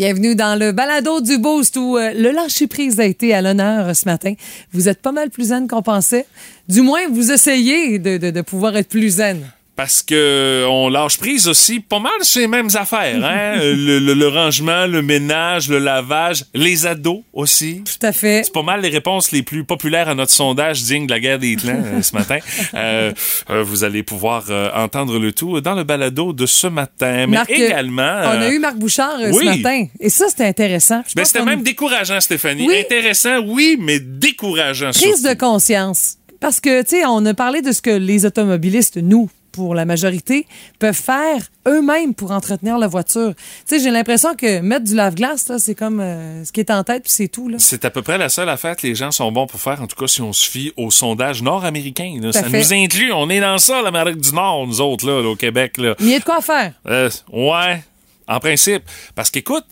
[0.00, 4.06] Bienvenue dans le balado du Boost où euh, le lâcher-prise a été à l'honneur ce
[4.06, 4.32] matin.
[4.72, 6.24] Vous êtes pas mal plus zen qu'on pensait.
[6.70, 9.42] Du moins, vous essayez de, de, de pouvoir être plus zen
[9.80, 13.56] parce que on lâche prise aussi pas mal sur les mêmes affaires, hein?
[13.62, 17.82] le, le, le, rangement, le ménage, le lavage, les ados aussi.
[17.86, 18.42] Tout à fait.
[18.44, 21.38] C'est pas mal les réponses les plus populaires à notre sondage digne de la guerre
[21.38, 22.38] des clans euh, ce matin.
[22.74, 23.12] Euh,
[23.50, 24.44] euh, vous allez pouvoir
[24.74, 28.20] entendre le tout dans le balado de ce matin, mais Marc, également.
[28.24, 29.32] On a eu Marc Bouchard oui.
[29.38, 31.02] ce matin, et ça c'était intéressant.
[31.16, 32.66] Ben, c'était même décourageant, Stéphanie.
[32.66, 32.80] Oui.
[32.80, 34.90] Intéressant, oui, mais décourageant.
[34.90, 36.16] prise de conscience.
[36.38, 39.84] Parce que, tu sais, on a parlé de ce que les automobilistes, nous, pour la
[39.84, 40.46] majorité,
[40.78, 43.34] peuvent faire eux-mêmes pour entretenir la voiture.
[43.36, 43.42] Tu
[43.76, 47.02] sais, j'ai l'impression que mettre du lave-glace, c'est comme euh, ce qui est en tête,
[47.04, 47.50] puis c'est tout.
[47.58, 49.86] C'est à peu près la seule affaire que les gens sont bons pour faire, en
[49.86, 52.18] tout cas si on se fie au sondage nord-américain.
[52.32, 52.58] Ça fait.
[52.58, 53.12] nous inclut.
[53.12, 55.76] On est dans ça, l'Amérique du Nord, nous autres, là, là, au Québec.
[55.78, 55.94] Là.
[56.00, 56.72] Il y a de quoi faire.
[56.86, 57.82] Euh, ouais,
[58.26, 58.82] en principe.
[59.14, 59.64] Parce qu'écoute,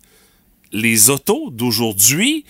[0.73, 2.45] les autos d'aujourd'hui,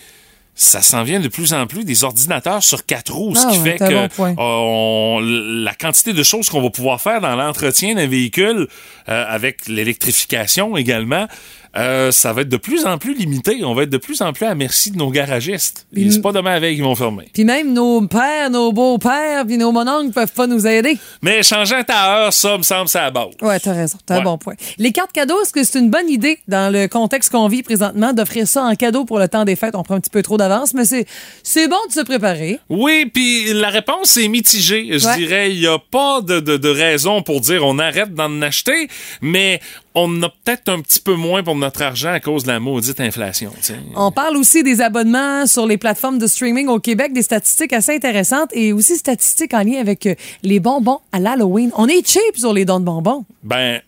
[0.60, 3.58] ça s'en vient de plus en plus des ordinateurs sur quatre roues, ce Ah qui
[3.60, 5.20] ouais, fait que bon euh, on-
[5.64, 8.66] la quantité de choses qu'on va pouvoir faire dans l'entretien d'un véhicule,
[9.08, 11.28] euh, avec l'électrification également,
[11.76, 13.62] euh, ça va être de plus en plus limité.
[13.64, 15.86] On va être de plus en plus à merci de nos garagistes.
[15.92, 17.28] Puis- c'est pas demain veille qu'ils vont fermer.
[17.32, 20.96] Puis même nos pères, nos beaux-pères, puis nos mononcles peuvent pas nous aider.
[21.22, 23.26] Mais changeant ta heure, ça me semble à la base.
[23.42, 23.98] Ouais, t'as raison.
[24.06, 24.24] T'as un Ouais.
[24.24, 24.54] bon point.
[24.78, 28.12] Les cartes cadeaux, est-ce que c'est une bonne idée dans le contexte qu'on vit présentement
[28.12, 29.74] d'offrir ça en cadeau pour le temps des fêtes?
[29.74, 31.06] On prend un petit peu trop d'avance, mais c'est,
[31.42, 32.58] c'est bon de se préparer.
[32.68, 34.98] Oui, puis la réponse est mitigée.
[34.98, 35.16] Je Ouais.
[35.16, 38.88] dirais, il n'y a pas de, de, de raison pour dire on arrête d'en acheter,
[39.20, 39.60] mais
[39.94, 42.98] on a peut-être un petit peu moins pour notre argent à cause de la maudite
[42.98, 43.52] inflation.
[43.58, 43.76] tu sais.
[43.94, 47.94] On parle aussi des abonnements sur les plateformes de streaming au Québec, des statistiques assez
[47.94, 51.70] intéressantes et aussi statistiques en lien avec euh, les bonbons à l'Halloween.
[51.76, 53.26] On est cheap sur les dons de bonbons.
[53.42, 53.82] Ben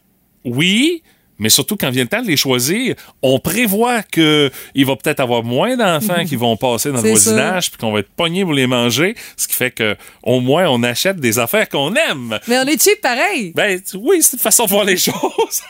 [0.44, 1.02] oui,
[1.38, 5.20] mais surtout quand vient le temps de les choisir, on prévoit que il va peut-être
[5.20, 8.52] avoir moins d'enfants qui vont passer dans le voisinage puis qu'on va être pognés pour
[8.52, 12.38] les manger, ce qui fait que au moins on achète des affaires qu'on aime.
[12.46, 13.52] Mais on est cheap pareil.
[13.56, 15.62] Ben oui, c'est une façon de voir les choses.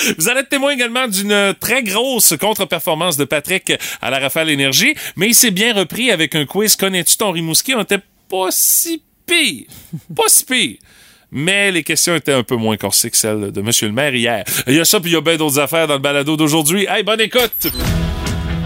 [0.18, 4.94] Vous allez être témoin également d'une très grosse contre-performance de Patrick à la Rafale Énergie,
[5.16, 7.74] mais il s'est bien repris avec un quiz Connais-tu ton Rimouski?
[7.74, 9.66] On était pas si pire.
[10.16, 10.76] Pas si pire.
[11.32, 14.44] Mais les questions étaient un peu moins corsées que celles de Monsieur le maire hier.
[14.66, 16.86] Il y a ça, puis il y a bien d'autres affaires dans le balado d'aujourd'hui.
[16.88, 17.68] Hey, bonne écoute!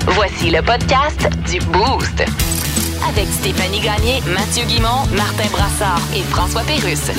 [0.07, 2.25] Voici le podcast du Boost.
[3.07, 7.11] Avec Stéphanie Gagné, Mathieu Guimont, Martin Brassard et François Pérusse.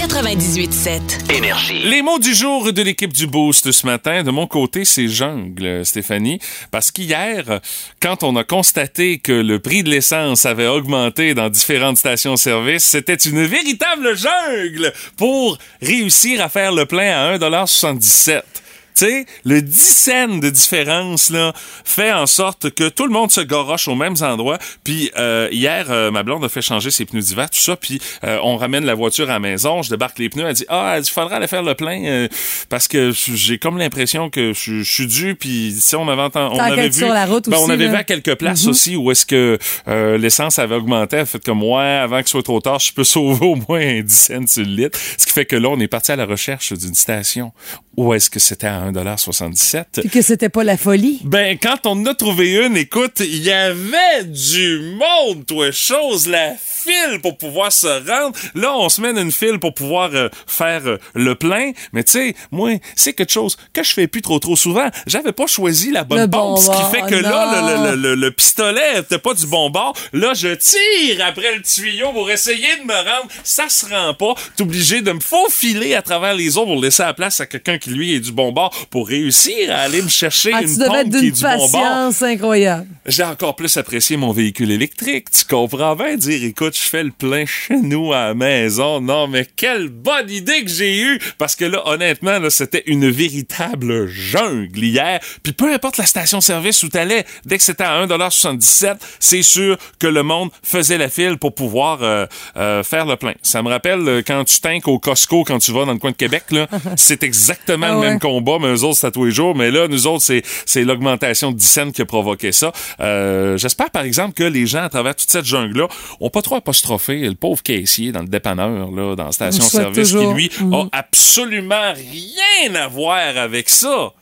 [0.00, 1.30] 98.7.
[1.30, 1.82] Énergie.
[1.84, 5.84] Les mots du jour de l'équipe du Boost ce matin, de mon côté, c'est jungle,
[5.84, 6.38] Stéphanie.
[6.70, 7.60] Parce qu'hier,
[8.00, 13.14] quand on a constaté que le prix de l'essence avait augmenté dans différentes stations-service, c'était
[13.14, 18.59] une véritable jungle pour réussir à faire le plein à 1,77 tu
[19.06, 21.52] sais, le 10 cents de différence là
[21.84, 24.58] fait en sorte que tout le monde se goroche aux mêmes endroits.
[24.84, 27.76] Puis euh, hier, euh, ma blonde a fait changer ses pneus d'hiver, tout ça.
[27.76, 30.46] Puis euh, on ramène la voiture à la maison, je débarque les pneus.
[30.46, 32.28] Elle dit ah, il faudra aller faire le plein euh,
[32.68, 35.34] parce que j'ai comme l'impression que je, suis dû.
[35.34, 37.86] Puis si on avait entendu, on Ça avait vu, sur la route ben, on avait
[37.86, 37.90] là.
[37.90, 41.16] vu à quelques places aussi où est-ce que euh, l'essence avait augmenté.
[41.16, 43.80] Elle fait comme ouais, avant que ce soit trop tard, je peux sauver au moins
[43.80, 44.98] un 10 cents sur le litre.
[45.16, 47.52] Ce qui fait que là, on est parti à la recherche d'une station
[48.00, 51.20] où est-ce que c'était à 1,77 Puis que c'était pas la folie.
[51.24, 56.26] ben, quand on en a trouvé une, écoute, il y avait du monde, toi, chose,
[56.26, 58.38] la file pour pouvoir se rendre.
[58.54, 61.72] Là, on se dans une file pour pouvoir euh, faire euh, le plein.
[61.92, 64.88] Mais tu sais, moi, c'est quelque chose que je fais plus trop trop souvent.
[65.06, 67.28] J'avais pas choisi la bonne Le pompe, bon ce qui fait que non.
[67.28, 69.94] là, le, le, le, le pistolet était pas du bon bord.
[70.12, 73.28] Là, je tire après le tuyau pour essayer de me rendre.
[73.44, 74.34] Ça se rend pas.
[74.56, 77.78] T'es obligé de me faufiler à travers les autres pour laisser la place à quelqu'un
[77.78, 81.10] qui, lui, est du bon bord pour réussir à aller me chercher Ah, une pompe
[81.10, 81.70] qui est du bon bord.
[81.70, 82.86] patience incroyable.
[83.06, 85.30] J'ai encore plus apprécié mon véhicule électrique.
[85.30, 89.00] Tu comprends bien dire, écoute, je fais le plein chez nous à la maison.
[89.00, 91.18] Non, mais quelle bonne idée que j'ai eue!
[91.38, 95.20] Parce que là, honnêtement, là, c'était une véritable jungle hier.
[95.42, 100.06] Puis peu importe la station-service où t'allais, dès que c'était à 1,77$, c'est sûr que
[100.06, 102.26] le monde faisait la file pour pouvoir euh,
[102.56, 103.34] euh, faire le plein.
[103.42, 106.10] Ça me rappelle euh, quand tu tanques au Costco, quand tu vas dans le coin
[106.10, 106.66] de Québec, là,
[106.96, 108.08] c'est exactement Ah le ouais.
[108.10, 109.54] même combat, mais eux autres, c'est à tous les jours.
[109.54, 112.72] Mais là, nous autres, c'est, c'est l'augmentation de 10 cents qui a provoqué ça.
[113.00, 115.88] Euh, j'espère, par exemple, que les gens, à travers toute cette jungle-là,
[116.20, 120.26] ont pas trop apostrophé le pauvre caissier dans le dépanneur, là, dans la station-service, qui,
[120.34, 124.12] lui, a absolument rien à voir avec ça.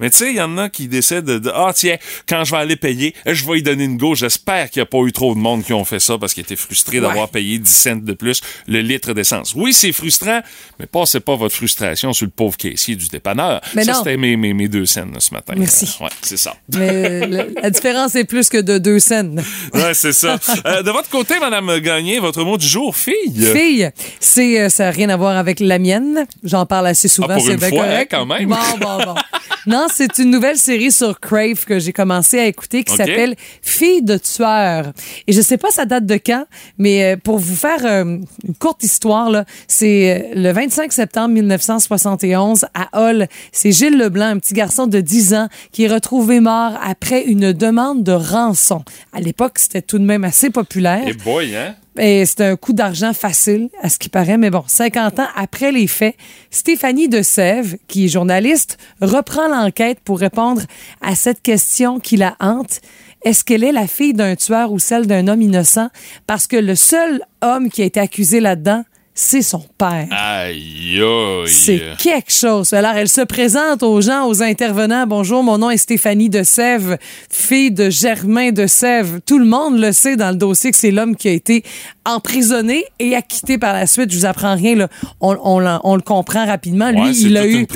[0.00, 1.96] Mais tu sais, il y en a qui décident de, ah tiens,
[2.28, 4.14] quand je vais aller payer, je vais y donner une go.
[4.14, 6.42] J'espère qu'il n'y a pas eu trop de monde qui ont fait ça parce qu'ils
[6.42, 9.54] étaient frustrés d'avoir payé 10 cents de plus le litre d'essence.
[9.54, 10.40] Oui, c'est frustrant,
[10.78, 13.60] mais passez pas votre frustration sur le pauvre caissier du dépanneur.
[13.74, 15.54] Mais ça, c'était mes, mes, mes deux cents là, ce matin.
[15.56, 15.96] Merci.
[16.00, 16.54] Euh, ouais, c'est ça.
[16.74, 19.42] Mais euh, la différence est plus que de deux scènes.
[19.74, 20.38] Ouais, c'est ça.
[20.66, 23.14] Euh, de votre côté, Madame Gagné, votre mot du jour, fille.
[23.54, 26.26] Fille, c'est, euh, ça n'a rien à voir avec la mienne.
[26.42, 27.28] J'en parle assez souvent.
[27.30, 28.12] Ah, c'est bien fois, correct.
[28.14, 28.48] hein, quand même.
[28.48, 29.14] Bon, bon, bon.
[29.66, 34.02] Non, c'est une nouvelle série sur Crave que j'ai commencé à écouter qui s'appelle Fille
[34.02, 34.92] de tueur.
[35.26, 36.44] Et je sais pas ça date de quand,
[36.78, 41.34] mais euh, pour vous faire euh, une courte histoire, là, c'est euh, le 25 septembre
[41.34, 43.26] 1971 à Hull.
[43.52, 47.52] C'est Gilles Leblanc, un petit garçon de 10 ans, qui est retrouvé mort après une
[47.52, 48.82] demande de rançon.
[49.12, 51.06] À l'époque, c'était tout de même assez populaire.
[51.06, 51.74] Et boy, hein?
[52.02, 54.38] Et c'est un coup d'argent facile, à ce qui paraît.
[54.38, 56.16] Mais bon, 50 ans après les faits,
[56.50, 60.62] Stéphanie de Sèvres, qui est journaliste, reprend l'enquête pour répondre
[61.02, 62.80] à cette question qui la hante.
[63.22, 65.90] Est-ce qu'elle est la fille d'un tueur ou celle d'un homme innocent?
[66.26, 68.82] Parce que le seul homme qui a été accusé là-dedans,
[69.14, 70.06] c'est son père.
[70.10, 71.48] Aïe, aïe.
[71.48, 72.72] C'est quelque chose.
[72.72, 75.06] Alors, elle se présente aux gens, aux intervenants.
[75.06, 76.96] Bonjour, mon nom est Stéphanie de Sèvres,
[77.30, 79.18] fille de Germain de Sèvres.
[79.26, 81.64] Tout le monde le sait dans le dossier que c'est l'homme qui a été
[82.06, 84.10] emprisonné et acquitté par la suite.
[84.10, 84.88] Je vous apprends rien, là.
[85.20, 86.86] On, on l'en- on le comprend rapidement.
[86.90, 87.66] Ouais, Lui, il a eu une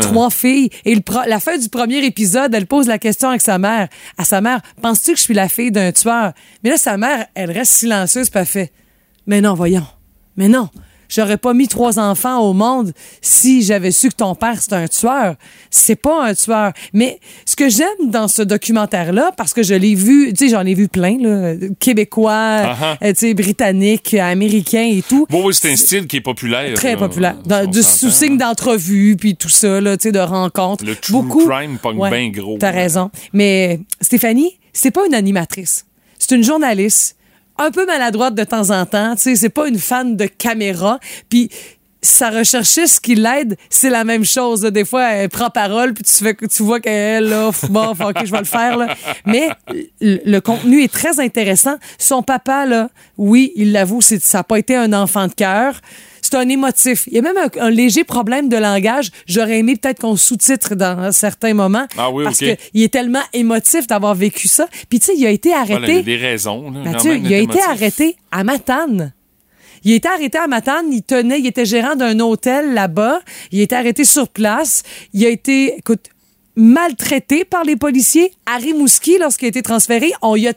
[0.00, 0.70] trois filles.
[0.84, 3.88] Et le pro- la fin du premier épisode, elle pose la question avec sa mère.
[4.18, 6.32] À sa mère, penses-tu que je suis la fille d'un tueur?
[6.64, 8.72] Mais là, sa mère, elle reste silencieuse, elle fait,
[9.26, 9.86] mais non, voyons.
[10.36, 10.68] Mais non.
[11.14, 14.88] J'aurais pas mis trois enfants au monde si j'avais su que ton père c'est un
[14.88, 15.34] tueur.
[15.70, 16.72] C'est pas un tueur.
[16.94, 20.64] Mais ce que j'aime dans ce documentaire-là, parce que je l'ai vu, tu sais, j'en
[20.64, 25.26] ai vu plein, là, québécois, Ah euh, tu sais, britanniques, américains et tout.
[25.28, 26.72] Bon, oui, c'est un style qui est populaire.
[26.74, 26.96] Très là.
[26.96, 27.36] populaire.
[27.44, 28.46] Dans- s'entend, sous signe là.
[28.48, 30.86] d'entrevue, puis tout ça, là, tu sais, de rencontres.
[30.86, 32.78] Le true crime pogne bien gros, T'as là.
[32.78, 33.10] raison.
[33.34, 35.84] Mais Stéphanie, c'est pas une animatrice.
[36.18, 37.16] C'est une journaliste,
[37.58, 39.14] un peu maladroite de temps en temps.
[39.14, 40.98] Tu sais, c'est pas une fan de caméra.
[41.28, 41.48] Puis
[42.04, 44.62] sa recherchiste qui l'aide, c'est la même chose.
[44.62, 48.32] Des fois, elle prend parole, puis tu, tu vois qu'elle, là, f- bon, ok, je
[48.32, 48.76] vais le faire.
[48.76, 48.88] Là.
[49.24, 49.48] Mais
[50.00, 51.76] le, le contenu est très intéressant.
[51.98, 52.88] Son papa, là,
[53.18, 55.80] oui, il l'avoue, ça n'a pas été un enfant de cœur.
[56.22, 57.04] C'est un émotif.
[57.08, 59.10] Il y a même un, un léger problème de langage.
[59.26, 61.86] J'aurais aimé peut-être qu'on sous-titre dans certains moments.
[61.98, 64.66] Ah oui, parce qu'il est tellement émotif d'avoir vécu ça.
[64.88, 66.02] Puis tu sais, il a été Voilà, il y a arrêté.
[66.04, 66.70] des raisons.
[66.70, 67.68] Là, Mathieu, même, il a été émotif.
[67.68, 69.12] arrêté à Matane.
[69.84, 73.20] Il a été arrêté à Matane, il tenait, il était gérant d'un hôtel là-bas.
[73.50, 74.84] Il a été arrêté sur place.
[75.12, 76.06] Il a été, écoute,
[76.54, 78.30] maltraité par les policiers.
[78.46, 80.52] À Rimouski, lorsqu'il a été transféré, on lui a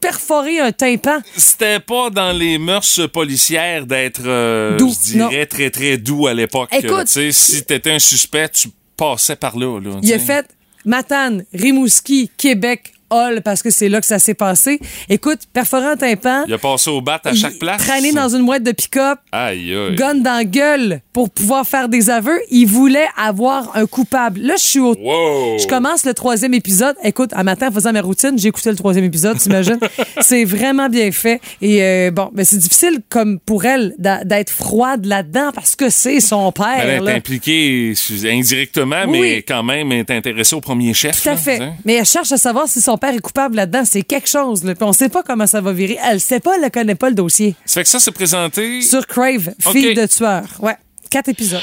[0.00, 1.18] perforé un tympan.
[1.36, 6.34] C'était pas dans les mœurs policières d'être, euh, Doux, je dirais, très, très doux à
[6.34, 6.70] l'époque.
[6.72, 9.80] Écoute- si t'étais un suspect, tu passais par là.
[9.80, 10.46] là Il a fait
[10.84, 14.80] Matane, Rimouski, Québec, Hall, parce que c'est là que ça s'est passé.
[15.08, 16.44] Écoute, perforé un tympan.
[16.46, 17.82] Il a passé au bat à chaque place.
[17.84, 19.18] Traîné dans une boîte de pick-up.
[19.32, 19.94] Aïe, aïe.
[19.94, 22.38] gun dans la gueule pour pouvoir faire des aveux.
[22.50, 24.40] Il voulait avoir un coupable.
[24.40, 24.94] Là, je suis au...
[24.94, 25.58] Wow.
[25.58, 26.96] Je commence le troisième épisode.
[27.02, 29.78] Écoute, un matin, en faisant ma routine, j'ai écouté le troisième épisode, t'imagines?
[30.20, 31.40] c'est vraiment bien fait.
[31.62, 36.20] Et euh, bon, ben, c'est difficile comme pour elle d'être froide là-dedans parce que c'est
[36.20, 36.66] son père.
[36.78, 37.14] Elle est là.
[37.14, 37.94] impliquée
[38.24, 39.20] indirectement, Oui.
[39.20, 41.22] mais quand même est intéressée au premier chef.
[41.22, 41.58] Tout à fait.
[41.58, 41.72] sais.
[41.84, 43.82] Mais elle cherche à savoir si son père est coupable là-dedans.
[43.84, 44.64] C'est quelque chose.
[44.64, 44.74] Là.
[44.74, 45.98] Puis on sait pas comment ça va virer.
[46.04, 47.54] Elle sait pas, elle ne connaît pas le dossier.
[47.64, 48.82] Ça fait que ça, c'est présenté.
[48.82, 50.44] Sur Crave, fille de tueur.
[50.60, 50.76] Ouais.
[51.10, 51.62] Quatre épisodes.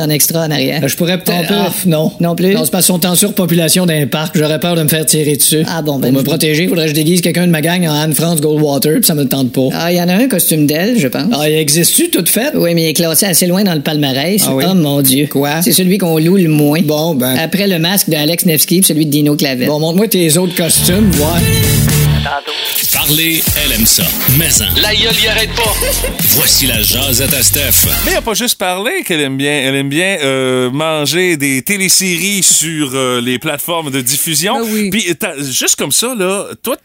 [0.01, 0.81] en extra en arrière.
[0.83, 1.51] Euh, Je pourrais peut-être.
[1.51, 2.11] Ah, non.
[2.19, 2.53] Non plus?
[2.53, 4.37] Non, c'est parce qu'ils sont en surpopulation d'un parc.
[4.37, 5.63] J'aurais peur de me faire tirer dessus.
[5.67, 7.85] Ah bon, ben, Pour me protéger, il faudrait que je déguise quelqu'un de ma gang
[7.87, 9.69] en Anne-France Goldwater, puis ça me tente pas.
[9.73, 11.23] Ah, il y en a un costume d'elle, je pense.
[11.33, 12.51] Ah, il existe-tu, toute faite?
[12.55, 14.41] Oui, mais il est classé assez loin dans le palmarès.
[14.47, 14.65] Ah oui?
[14.69, 15.27] Oh mon Dieu.
[15.31, 15.61] Quoi?
[15.61, 16.79] C'est celui qu'on loue le moins.
[16.83, 17.35] Bon, ben.
[17.37, 19.67] Après le masque d'Alex Nevsky et celui de Dino Clavel.
[19.67, 21.41] Bon, montre-moi tes autres costumes, ouais.
[22.93, 24.03] Parler, elle aime ça.
[24.37, 25.73] Mais en, La gueule y arrête pas.
[26.35, 27.87] voici la jasette à Steph.
[28.05, 29.51] Mais elle a pas juste parlé qu'elle aime bien.
[29.51, 34.53] Elle aime bien euh, manger des téléséries sur euh, les plateformes de diffusion.
[34.55, 34.89] Ben oui.
[34.89, 35.13] Puis
[35.51, 36.77] juste comme ça, là, toi,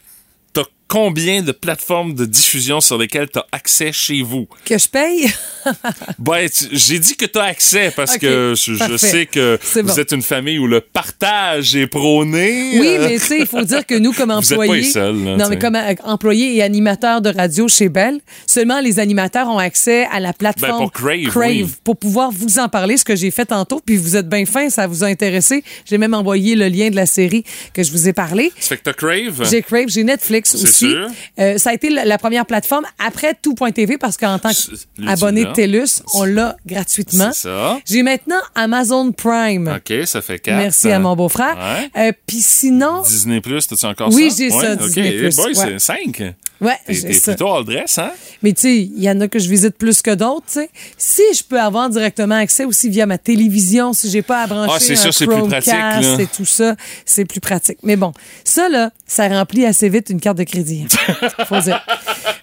[0.53, 4.47] t'as combien de plateformes de diffusion sur lesquelles tu as accès chez vous?
[4.65, 5.31] Que je paye?
[6.19, 9.95] Ben, tu- j'ai dit que tu as accès parce que je, sais que vous bon.
[9.99, 12.79] êtes une famille où le partage est prôné.
[12.79, 14.83] Oui, Euh, mais tu sais, il faut dire que nous, comme Vous êtes pas employés.
[14.83, 18.21] les seuls, là, non, tu mais comme euh, employés et animateurs de radio chez Bell,
[18.47, 21.67] seulement les animateurs ont accès à la plateforme Ben, pour Crave, oui.
[21.85, 23.81] pour pouvoir vous en parler, ce que j'ai fait tantôt.
[23.85, 25.65] Puis vous êtes bien fin, ça vous a intéressé.
[25.85, 28.53] J'ai même envoyé le lien de la série que je vous ai parlé.
[28.61, 29.49] Ça fait que t'as Crave?
[29.51, 30.95] J'ai Crave, j'ai Netflix C'est aussi.
[31.39, 34.73] Euh, ça a été la, la première plateforme après tout.tv parce qu'en tant C'est-
[35.05, 37.31] qu'abonné de l'utile, TELUS, on l'a gratuitement.
[37.33, 37.49] C'est.
[37.87, 39.69] J'ai maintenant Amazon Prime.
[39.77, 40.57] OK, ça fait quatre.
[40.57, 41.57] Merci à mon beau-frère.
[41.57, 42.09] Ouais.
[42.09, 44.37] Euh, Puis sinon, Disney Plus, t'as-tu encore Oui, ça?
[44.39, 45.27] j'ai ça, Disney+.
[45.29, 45.35] OK.
[45.37, 45.55] Boy, Ouais.
[45.55, 46.23] c'est 5.
[46.61, 47.33] ouais, T'es ça.
[47.33, 48.11] plutôt all dress, hein?
[48.43, 50.71] Mais tu sais, il y en a que je visite plus que d'autres, tu sais.
[50.99, 54.73] Si je peux avoir directement accès aussi via ma télévision, si j'ai pas à brancher
[54.75, 55.75] Ah, c'est sûr, c'est plus pratique,
[56.21, 57.79] et tout ça, c'est plus pratique.
[57.83, 58.13] Mais bon,
[58.45, 60.66] ça là, ça remplit assez vite une carte de crédit.
[61.47, 61.85] Faut dire.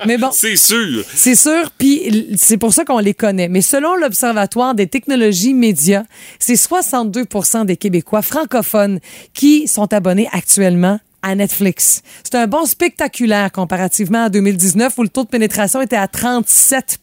[0.06, 1.04] Mais bon, C'est sûr.
[1.14, 3.48] c'est sûr, puis c'est pour ça qu'on les connaît.
[3.48, 6.04] Mais selon l'Observatoire des technologies médias,
[6.40, 7.26] c'est 62
[7.66, 9.00] des Québécois francophones
[9.34, 12.02] qui sont abonnés actuellement à Netflix.
[12.24, 17.00] C'est un bon spectaculaire comparativement à 2019 où le taux de pénétration était à 37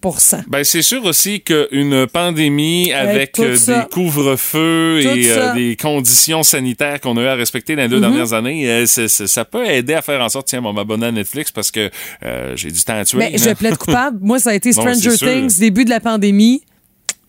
[0.48, 7.00] Ben, c'est sûr aussi qu'une pandémie avec euh, des couvre-feux et euh, des conditions sanitaires
[7.00, 8.00] qu'on a eu à respecter dans les deux Mm-hmm.
[8.02, 11.06] dernières années, euh, c'est- c'est- ça peut aider à faire en sorte, tiens, on m'abonner
[11.06, 11.90] à Netflix parce que
[12.24, 13.18] euh, j'ai du temps à tuer.
[13.18, 13.36] Mais là.
[13.38, 14.18] je plaide coupable.
[14.20, 15.28] Moi, ça a été Bon, Stranger sûr.
[15.28, 16.62] Things, début de la pandémie.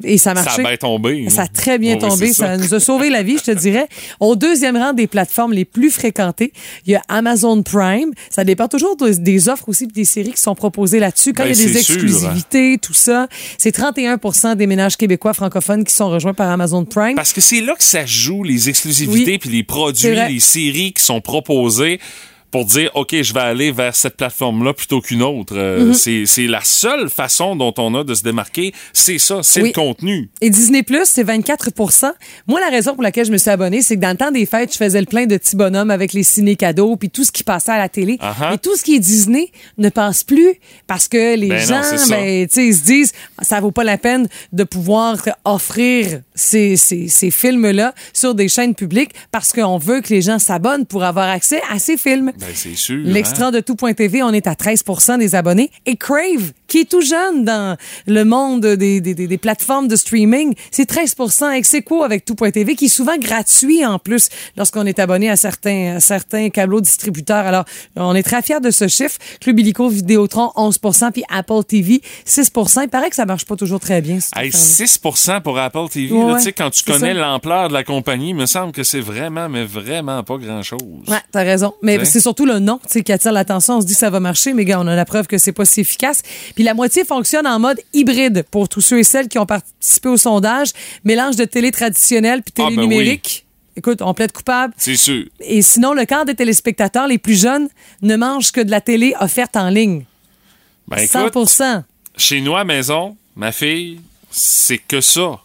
[0.04, 0.62] Et ça a ça marché.
[0.62, 1.30] a bien tombé.
[1.30, 2.34] Ça a très bien tombé.
[2.34, 2.58] Ça.
[2.58, 3.88] nous a sauvé la vie, je te dirais.
[4.20, 6.54] Au deuxième rang des plateformes les plus fréquentées,
[6.86, 8.12] il y a Amazon Prime.
[8.30, 11.34] Ça dépend toujours de- des offres aussi des séries qui sont proposées là-dessus.
[11.34, 11.96] Quand Ben, il y a des sûr.
[11.96, 13.28] exclusivités, tout ça,
[13.58, 17.16] c'est 31% des ménages québécois francophones qui sont rejoints par Amazon Prime.
[17.16, 19.38] Parce que c'est là que ça joue les exclusivités Oui.
[19.38, 22.00] puis les produits, les séries qui sont proposées
[22.52, 25.54] pour dire OK, je vais aller vers cette plateforme-là plutôt qu'une autre.
[25.58, 25.94] Euh, Mhm.
[25.94, 29.70] c'est, c'est la seule façon dont on a de se démarquer, c'est ça, c'est Oui.
[29.70, 30.30] le contenu.
[30.42, 32.12] Et Disney Plus, c'est 24%
[32.48, 34.46] Moi, la raison pour laquelle je me suis abonnée, c'est que dans le temps des
[34.46, 37.44] fêtes, je faisais le plein de petits bonhommes avec les ciné-cadeaux puis tout ce qui
[37.44, 38.18] passait à la télé.
[38.18, 38.54] Uh-huh.
[38.56, 40.54] Et tout ce qui est Disney ne passe plus
[40.88, 42.16] parce que les Ben non, gens, ça.
[42.16, 46.76] ben, tu sais, ils se disent, ça vaut pas la peine de pouvoir offrir ces,
[46.78, 51.04] ces, ces films-là sur des chaînes publiques parce qu'on veut que les gens s'abonnent pour
[51.04, 52.32] avoir accès à ces films.
[52.42, 53.00] Ben, c'est sûr.
[53.04, 54.84] L'extra de tout.tv, on est à 13
[55.20, 55.70] des abonnés.
[55.86, 59.96] Et Crave, qui est tout jeune dans le monde des, des, des- des plateformes de
[59.96, 61.16] streaming, c'est 13
[61.56, 65.96] ex aequo avec tout.tv, qui est souvent gratuit en plus lorsqu'on est abonné à certains,
[65.98, 67.46] à certains câbleaux distributeurs?
[67.46, 69.18] Alors, on est très fiers de ce chiffre.
[69.40, 70.80] Club Illico, Vidéotron, 11
[71.14, 72.52] puis Apple TV, 6
[72.84, 74.16] Il paraît que ça marche pas toujours très bien.
[74.16, 74.52] Hey, affaire-là.
[74.52, 75.00] 6
[75.44, 78.36] pour Apple TV, Ouais, là, tu sais, quand tu connais l'ampleur de la compagnie, il
[78.36, 80.80] me semble que c'est vraiment, mais vraiment pas grand-chose.
[81.08, 81.74] Ouais, t'as raison.
[81.82, 83.78] Mais c'est surtout le nom qui attire l'attention.
[83.78, 85.52] On se dit que ça va marcher, mais gars, on a la preuve que c'est
[85.52, 86.22] pas si efficace.
[86.56, 90.10] Puis la moitié fonctionne en mode hybride pour tous ceux et celles qui ont participé
[90.10, 90.72] au sondage.
[91.04, 93.46] Mélange de télé traditionnelle puis Ah, télé ben numérique.
[93.76, 94.74] Écoute, on plaide coupable.
[94.78, 95.26] C'est sûr.
[95.40, 97.70] Et sinon, le quart des téléspectateurs les plus jeunes
[98.02, 100.06] ne mangent que de la télé offerte en ligne.
[100.88, 101.84] Ben, écoute, 100
[102.18, 105.40] Chez nous à maison, ma fille, c'est que ça.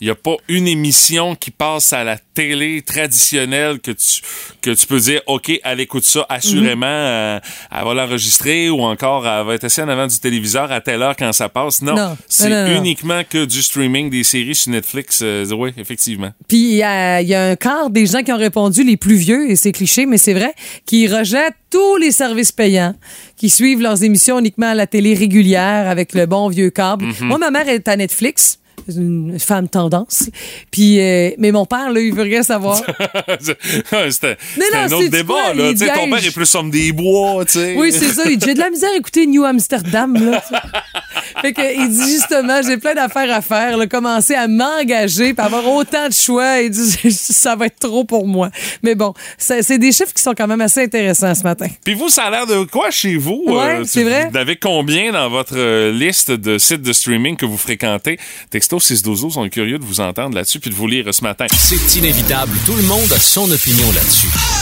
[0.00, 4.22] Il n'y a pas une émission qui passe à la télé traditionnelle que tu,
[4.62, 7.40] que tu peux dire, OK, elle écoute ça, assurément, euh,
[7.76, 11.02] elle va l'enregistrer ou encore elle va être assise en avant du téléviseur à telle
[11.02, 11.82] heure quand ça passe.
[11.82, 12.16] Non, Non.
[12.28, 15.20] c'est uniquement que du streaming des séries sur Netflix.
[15.22, 16.30] Euh, oui, effectivement.
[16.46, 18.96] Puis il y, a il y a un quart des gens qui ont répondu, les
[18.96, 20.54] plus vieux, et c'est cliché, mais c'est vrai,
[20.86, 22.94] qui rejettent tous les services payants,
[23.36, 27.06] qui suivent leurs émissions uniquement à la télé régulière avec le bon vieux câble.
[27.06, 27.14] Mhm.
[27.26, 28.58] Moi, ma mère est à Netflix.
[28.88, 30.30] Une femme tendance.
[30.70, 32.80] Puis, euh, mais mon père, là, il veut rien savoir.
[33.40, 34.36] C'était
[34.74, 35.34] un autre débat.
[35.34, 35.76] quoi, Là.
[35.76, 37.44] sais, Ton père est plus homme des bois.
[37.44, 37.74] tu sais.
[37.76, 38.22] Oui, c'est ça.
[38.26, 40.14] Il dit, J'ai de la misère à écouter New Amsterdam.
[40.14, 40.42] Là,
[41.42, 45.44] fait que, il dit justement, j'ai plein d'affaires à faire, là, commencer à m'engager, puis
[45.44, 46.60] avoir autant de choix.
[46.60, 48.50] Il dit, ça va être trop pour moi.
[48.82, 51.66] Mais bon, c'est des chiffres qui sont quand même assez intéressants ce matin.
[51.84, 53.42] Puis vous, ça a l'air de quoi chez vous?
[53.46, 54.28] Ouais, c'est vrai.
[54.30, 58.18] Vous avez combien dans votre euh, liste de sites de streaming que vous fréquentez?
[58.68, 61.46] Texto 612 sont curieux de vous entendre là-dessus puis de vous lire ce matin.
[61.56, 62.52] C'est inévitable.
[62.66, 64.57] Tout le monde a son opinion là-dessus.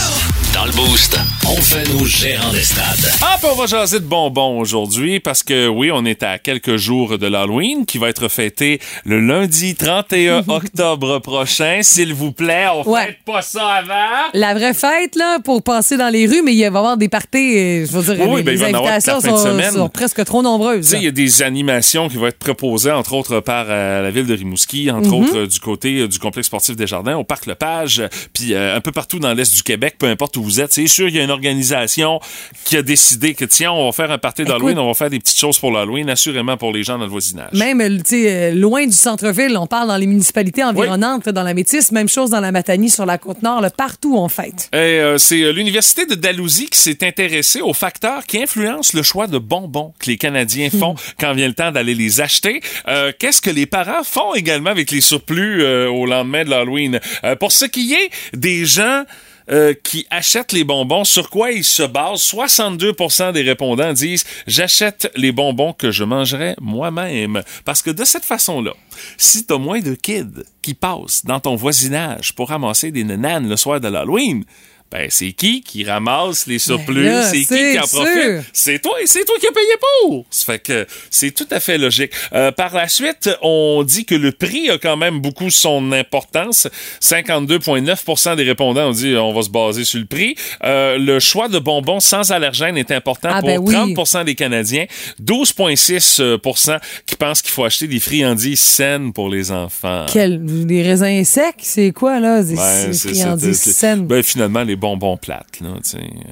[0.56, 3.12] Dans le Boost, on fait nos gérants des stades.
[3.20, 7.18] Ah, on va jaser de bonbons aujourd'hui parce que oui, on est à quelques jours
[7.18, 11.80] de l'Halloween qui va être fêté le lundi 31 octobre prochain.
[11.82, 13.06] S'il vous plaît, on Ouais.
[13.08, 14.30] fête pas ça avant.
[14.32, 17.10] La vraie fête, là, pour passer dans les rues, mais il va y avoir des
[17.10, 20.86] parties, euh, je veux dire, Oui, les, ben, les invitations sont, presque trop nombreuses.
[20.86, 24.00] Tu sais, il y a des animations qui vont être proposées, entre autres par euh,
[24.02, 27.16] la ville de Rimouski, entre autres euh, du côté euh, du complexe sportif des Jardins,
[27.18, 30.45] au parc Lepage, puis euh, un peu partout dans l'est du Québec, peu importe où
[30.46, 30.72] vous êtes.
[30.72, 32.20] C'est sûr, il y a une organisation
[32.64, 35.18] qui a décidé que, tiens, on va faire un party d'Halloween, on va faire des
[35.18, 37.52] petites choses pour l'Halloween, assurément pour les gens dans le voisinage.
[37.52, 41.42] Même, euh, tu sais, euh, loin du centre-ville, on parle dans les municipalités environnantes, dans
[41.42, 44.68] la Métis, même chose dans la Matanie, sur la Côte-Nord, partout on fête.
[44.72, 49.26] Et, euh, c'est l'Université de Dalhousie qui s'est intéressée aux facteurs qui influencent le choix
[49.26, 52.60] de bonbons que les Canadiens font quand vient le temps d'aller les acheter.
[52.88, 57.00] Euh, Qu'est-ce que les parents font également avec les surplus euh, au lendemain de l'Halloween?
[57.40, 59.04] Pour ce qui est des gens
[59.50, 62.22] euh, qui achètent les bonbons, sur quoi ils se basent?
[62.22, 68.24] 62% des répondants disent «J'achète les bonbons que je mangerai moi-même.» Parce que de cette
[68.24, 68.72] façon-là,
[69.16, 73.56] si t'as moins de kids qui passent dans ton voisinage pour ramasser des nenanes le
[73.56, 74.44] soir de l'Halloween,
[74.90, 76.94] ben c'est qui qui ramasse les surplus?
[77.04, 78.00] Ben là, C'est qui qui en sûr.
[78.02, 78.50] profite?
[78.52, 80.24] C'est toi et c'est toi qui as payé pour.
[80.30, 82.12] Ça fait que c'est tout à fait logique.
[82.32, 86.68] Euh, par la suite, on dit que le prix a quand même beaucoup son importance.
[87.02, 90.34] 52,9 des répondants ont dit on va se baser sur le prix.
[90.64, 93.94] Euh, le choix de bonbons sans allergènes est important Ah, pour ben oui.
[93.94, 94.86] 30 des Canadiens.
[95.22, 100.06] 12,6 qui pensent qu'il faut acheter des friandises saines pour les enfants.
[100.12, 102.42] Quel, des raisins secs, c'est quoi, là?
[102.42, 104.06] Des c'est- friandises saines.
[104.06, 105.70] Ben, finalement, les bonbons plates, là.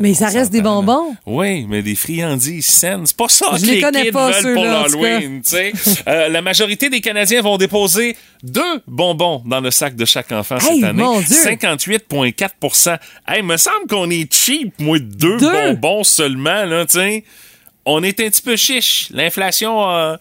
[0.01, 1.17] Mais ça reste des bonbons?
[1.27, 4.55] Oui, mais des friandises saines, c'est pas ça Je que les les kids pas, veulent
[4.55, 5.43] pour l'Halloween.
[6.07, 10.59] Euh, la majorité des Canadiens vont déposer deux bonbons dans le sac de chaque enfant
[10.59, 11.03] Hey, cette année.
[11.03, 11.27] mon Dieu!
[11.37, 15.51] 58,4% Hey, me semble qu'on est cheap, moi, deux, Deux?
[15.53, 16.85] bonbons seulement, là.
[17.87, 19.09] On est un petit peu chiche.
[19.13, 19.91] L'inflation...
[19.91, 20.17] euh,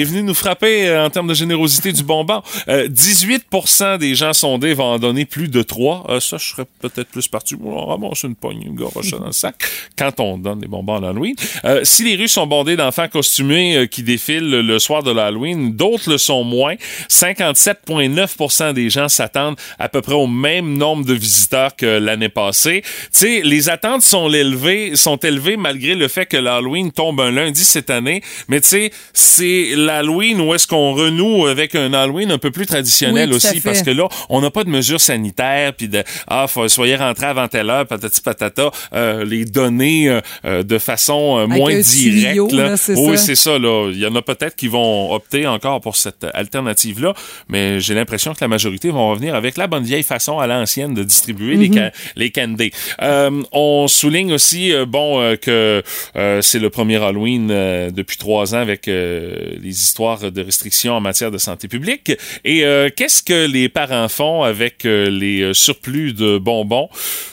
[0.00, 2.42] est venue nous frapper euh, en termes de générosité du bonbon.
[2.68, 6.04] Euh, 18% des gens sondés vont en donner plus de trois.
[6.08, 7.54] Euh, ça, je serais peut-être plus parti.
[7.62, 9.56] On ramasse une poignée, une garoche dans le sac
[9.98, 11.34] quand on donne des bonbons à l'Halloween.
[11.64, 15.74] Euh, si les rues sont bondées d'enfants costumés euh, qui défilent le soir de l'Halloween,
[15.74, 16.74] d'autres le sont moins.
[17.10, 22.82] 57,9 des gens s'attendent à peu près au même nombre de visiteurs que l'année passée.
[22.82, 27.30] Tu sais, les attentes sont élevées, sont élevées malgré le fait que l'Halloween tombe un
[27.30, 28.22] lundi cette année.
[28.48, 32.66] Mais tu sais, c'est l'Halloween où est-ce qu'on renoue avec un Halloween un peu plus
[32.66, 36.46] traditionnel Oui, aussi parce que là, on n'a pas de mesures sanitaires puis de ah,
[36.48, 41.38] faut, soyez rentrés avant telle heure, patati patata, euh, les données euh, euh, de façon
[41.38, 41.88] euh, moins directe.
[41.90, 42.70] tuyau, là.
[42.70, 43.58] là, c'est oui, c'est ça.
[43.58, 47.14] Là, il y en a peut-être qui vont opter encore pour cette alternative là,
[47.48, 50.94] mais j'ai l'impression que la majorité vont revenir avec la bonne vieille façon à l'ancienne
[50.94, 51.74] de distribuer les Mhm.
[51.74, 52.70] ca- les candies.
[53.02, 55.82] Euh, on souligne aussi bon euh, que
[56.16, 60.92] euh, c'est le premier Halloween euh, depuis trois ans avec euh, les histoires de restrictions
[60.94, 62.12] en matière de santé publique.
[62.44, 66.88] Et euh, qu'est-ce que les parents font avec euh, les euh, surplus de bonbons?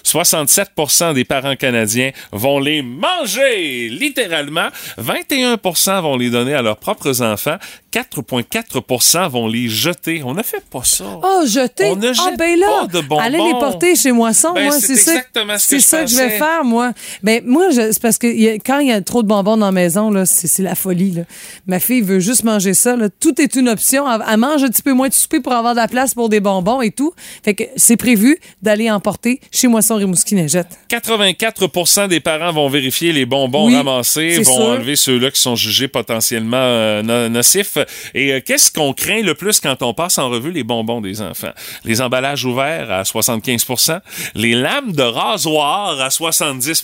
[0.06, 4.68] 67% des parents canadiens vont les manger, littéralement.
[4.98, 5.58] 21
[6.02, 7.58] vont les donner à leurs propres enfants.
[7.94, 10.22] 4,4 vont les jeter.
[10.24, 11.04] On ne fait pas ça.
[11.22, 11.88] Oh, jeter?
[11.88, 13.20] On ne Ah, jette ben là, pas de bonbons.
[13.22, 15.12] allez les porter chez Moisson, Ben, moi, c'est ça.
[15.14, 16.94] exactement ce que je ça que je vais faire, moi.
[17.22, 19.58] Ben, moi, c'est parce que il y a- quand il y a trop de bonbons
[19.58, 21.24] dans la maison, là, c'est la folie, là.
[21.68, 23.10] Ma fille veut juste manger ça, là.
[23.10, 24.06] Tout est une option.
[24.10, 26.40] Elle, mange un petit peu moins de souper pour avoir de la place pour des
[26.40, 27.14] bonbons et tout.
[27.44, 30.80] Fait que c'est prévu d'aller emporter chez Moisson Rimouski Neigette.
[30.90, 34.66] 84 des parents vont vérifier les bonbons Oui, ramassés, vont sûr.
[34.66, 37.78] enlever ceux-là qui sont jugés potentiellement euh, no- nocifs.
[38.14, 41.22] Et euh, qu'est-ce qu'on craint le plus quand on passe en revue les bonbons des
[41.22, 41.52] enfants?
[41.84, 44.00] Les emballages ouverts à 75%
[44.36, 46.84] les lames de rasoir à 70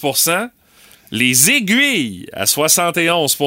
[1.12, 3.38] les aiguilles à 71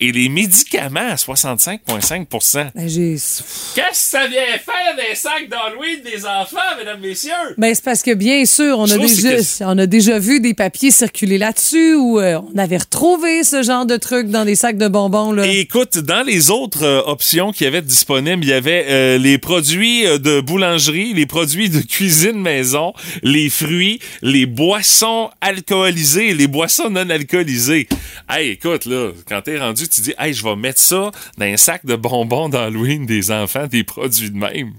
[0.00, 2.70] et les médicaments à 65,5 Ben.
[2.74, 3.42] Qu'est-ce
[3.74, 7.32] que ça vient faire des sacs d'Halloween des enfants, mesdames, messieurs?
[7.58, 10.54] Ben, c'est parce que bien sûr, on a, déjà, que on a déjà vu des
[10.54, 14.78] papiers circuler là-dessus où euh, on avait retrouvé ce genre de trucs dans des sacs
[14.78, 15.32] de bonbons.
[15.32, 15.46] Là.
[15.46, 19.38] Et écoute, dans les autres euh, options qui avaient disponibles, il y avait euh, les
[19.38, 26.46] produits euh, de boulangerie, les produits de cuisine maison, les fruits, les boissons alcoolisées, les
[26.46, 27.88] boissons non alcoolisées.
[28.28, 31.56] Hey, écoute, là, quand t'es rendu, tu dis, hey, je vais mettre ça dans un
[31.56, 34.72] sac de bonbons d'Halloween des enfants, des produits de même.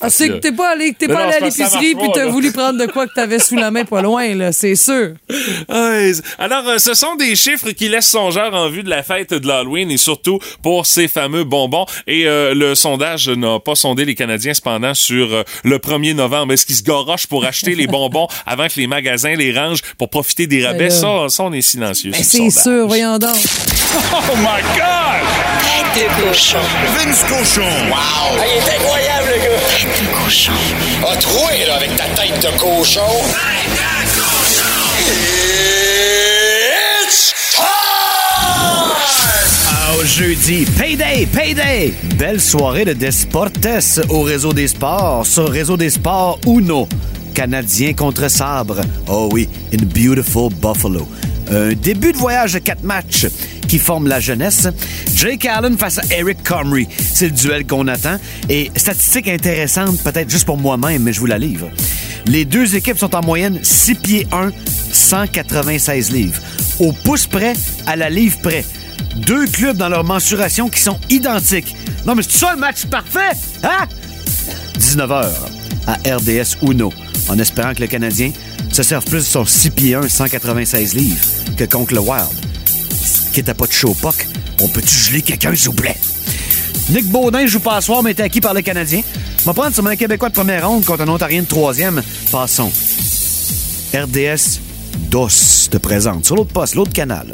[0.00, 2.52] Ah, c'est que t'es pas allé, t'es pas non, allé à l'épicerie puis t'as voulu
[2.52, 5.14] prendre de quoi que t'avais sous la main pas loin, là, c'est sûr.
[5.68, 9.32] Ouais, Alors, euh, ce sont des chiffres qui laissent songeur en vue de la fête
[9.32, 11.86] de l'Halloween et surtout pour ces fameux bonbons.
[12.06, 16.52] Et euh, le sondage n'a pas sondé les Canadiens cependant sur euh, le 1er novembre.
[16.52, 20.10] Est-ce qu'ils se gorochent pour acheter les bonbons avant que les magasins les rangent pour
[20.10, 20.90] profiter des rabais?
[20.90, 22.10] Ça, ça, on est silencieux.
[22.12, 23.36] Ben, c'est sûr, voyons donc.
[23.92, 25.26] Oh my God!
[25.94, 26.58] Tête de cochon.
[26.96, 27.62] Vince Cochon.
[27.88, 27.96] Wow!
[27.96, 29.59] Ah, il est incroyable, le gars.
[29.80, 30.52] Tête de cochon.
[31.10, 33.00] A troué, là, avec ta tête de cochon.
[33.30, 34.66] Tête de cochon!
[37.06, 37.64] It's time!
[39.94, 41.94] Au jeudi, Payday, Payday!
[42.16, 43.66] Belle soirée de Desportes
[44.10, 46.86] au Réseau des Sports, sur Réseau des Sports Uno.
[47.32, 48.82] Canadien contre Sabre.
[49.08, 51.08] Oh oui, in beautiful Buffalo.
[51.50, 53.28] Un début de voyage de quatre matchs
[53.70, 54.66] qui forment la jeunesse.
[55.14, 56.88] Jake Allen face à Eric Comrie.
[56.98, 58.16] C'est le duel qu'on attend.
[58.48, 61.70] Et statistique intéressante, peut-être juste pour moi-même, mais je vous la livre.
[62.26, 64.50] Les deux équipes sont en moyenne 6 pieds 1,
[64.92, 66.42] 196 livres.
[66.80, 67.52] Au pouce près,
[67.86, 68.64] à la livre près.
[69.18, 71.76] Deux clubs dans leur mensuration qui sont identiques.
[72.04, 73.86] Non, mais c'est ça le match parfait, hein?
[74.80, 75.28] 19h
[75.86, 76.92] à RDS Uno,
[77.28, 78.32] en espérant que le Canadien
[78.72, 81.24] se serve plus de son 6 pieds 1, 196 livres
[81.56, 82.49] que contre le Wild.
[83.32, 84.26] Quitte à pas de chaud puck,
[84.60, 85.96] on peut-tu geler quelqu'un, s'il vous plaît?
[86.90, 89.02] Nick Baudin joue pas à soir, mais est acquis par le Canadien.
[89.42, 92.02] On va prendre sur un Québécois de première ronde contre un Ontarien de troisième.
[92.32, 92.72] Passons.
[93.94, 94.60] RDS
[95.10, 97.26] DOS te présente sur l'autre poste, l'autre canal.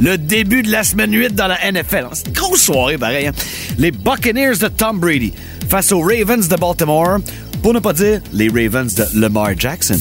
[0.00, 2.06] Le début de la semaine 8 dans la NFL.
[2.12, 3.26] C'est une grosse soirée, pareil.
[3.28, 3.32] hein.
[3.78, 5.32] Les Buccaneers de Tom Brady
[5.68, 7.18] face aux Ravens de Baltimore,
[7.62, 9.98] pour ne pas dire les Ravens de Lamar Jackson.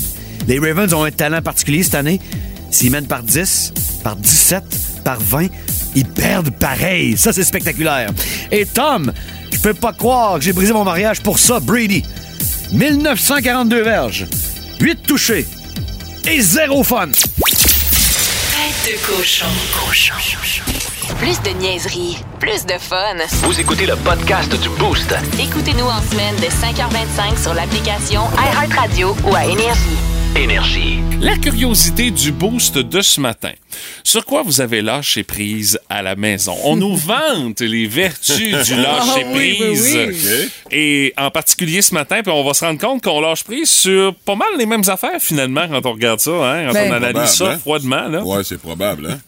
[0.48, 2.20] Les Ravens ont un talent particulier cette année.
[2.72, 4.64] S'ils mènent par 10, par 17,
[5.04, 5.48] par 20,
[5.96, 7.18] ils perdent pareil.
[7.18, 8.10] Ça, c'est spectaculaire.
[8.52, 9.12] Et Tom,
[9.52, 12.04] je peux pas croire que j'ai brisé mon mariage pour ça, Brady.
[12.72, 14.26] 1942 verges,
[14.80, 15.46] 8 touchés
[16.26, 17.08] et zéro fun.
[17.08, 19.46] Tête de cochon.
[19.86, 20.14] Cochon.
[21.20, 23.16] Plus de niaiserie, plus de fun.
[23.44, 25.14] Vous écoutez le podcast du Boost.
[25.40, 29.98] Écoutez-nous en semaine de 5h25 sur l'application iHeartRadio ou à Énergie.
[30.36, 31.13] Énergie.
[31.24, 33.52] La curiosité du boost de ce matin.
[34.04, 36.56] Sur quoi vous avez lâché prise à la maison?
[36.66, 39.98] On nous vante les vertus du lâcher Ah oui, oui, prise.
[39.98, 40.50] oui.
[40.72, 44.14] Et en particulier ce matin, puis on va se rendre compte qu'on lâche prise sur
[44.26, 47.30] pas mal les mêmes affaires finalement quand on regarde ça, hein, quand Ben- on analyse
[47.32, 47.58] ça hein?
[47.58, 48.08] froidement.
[48.10, 48.22] Là.
[48.24, 49.20] Ouais, c'est probable, hein?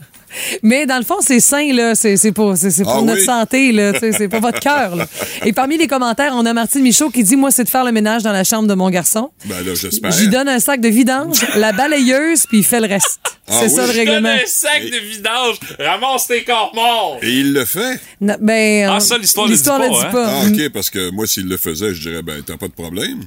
[0.64, 1.96] Mais dans le fond, c'est sain, là.
[1.96, 3.26] C'est c'est pour, c'est c'est pour Ah notre oui?
[3.26, 3.94] santé, là.
[4.18, 5.08] C'est pour votre cœur, là.
[5.46, 7.92] Et parmi les commentaires, on a Martine Michaud qui dit Moi, c'est de faire le
[7.92, 9.32] ménage dans la chambre de mon garçon.
[9.46, 10.12] Ben là, j'espère.
[10.12, 13.20] J'y donne un sac de vidange, la balayeuse, puis il fait le reste.
[13.48, 13.72] Ah c'est oui?
[13.76, 14.30] ça le règlement.
[14.30, 17.20] Donne un sac de vidange, ramasse tes corps morts.
[17.22, 18.00] Et il le fait?
[18.22, 20.12] Non, ben, Ah, ça, l'histoire le dit pas, le hein?
[20.16, 23.24] Ah, OK, parce que moi, s'il le faisait, je dirais, ben, t'as pas de problème.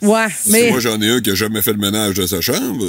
[0.00, 0.70] Ouais, Parce que mais.
[0.70, 2.86] moi, j'en ai un qui a jamais fait le ménage de sa chambre.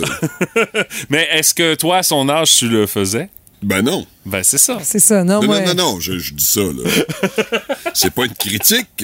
[1.09, 3.29] Mais est-ce que toi, à son âge, tu le faisais?
[3.63, 4.05] Ben non.
[4.25, 4.77] Ben, c'est ça.
[4.83, 5.59] C'est ça, non, Non, moi.
[5.59, 6.89] non, non, non, je, je dis ça, là.
[7.93, 9.03] c'est pas une critique,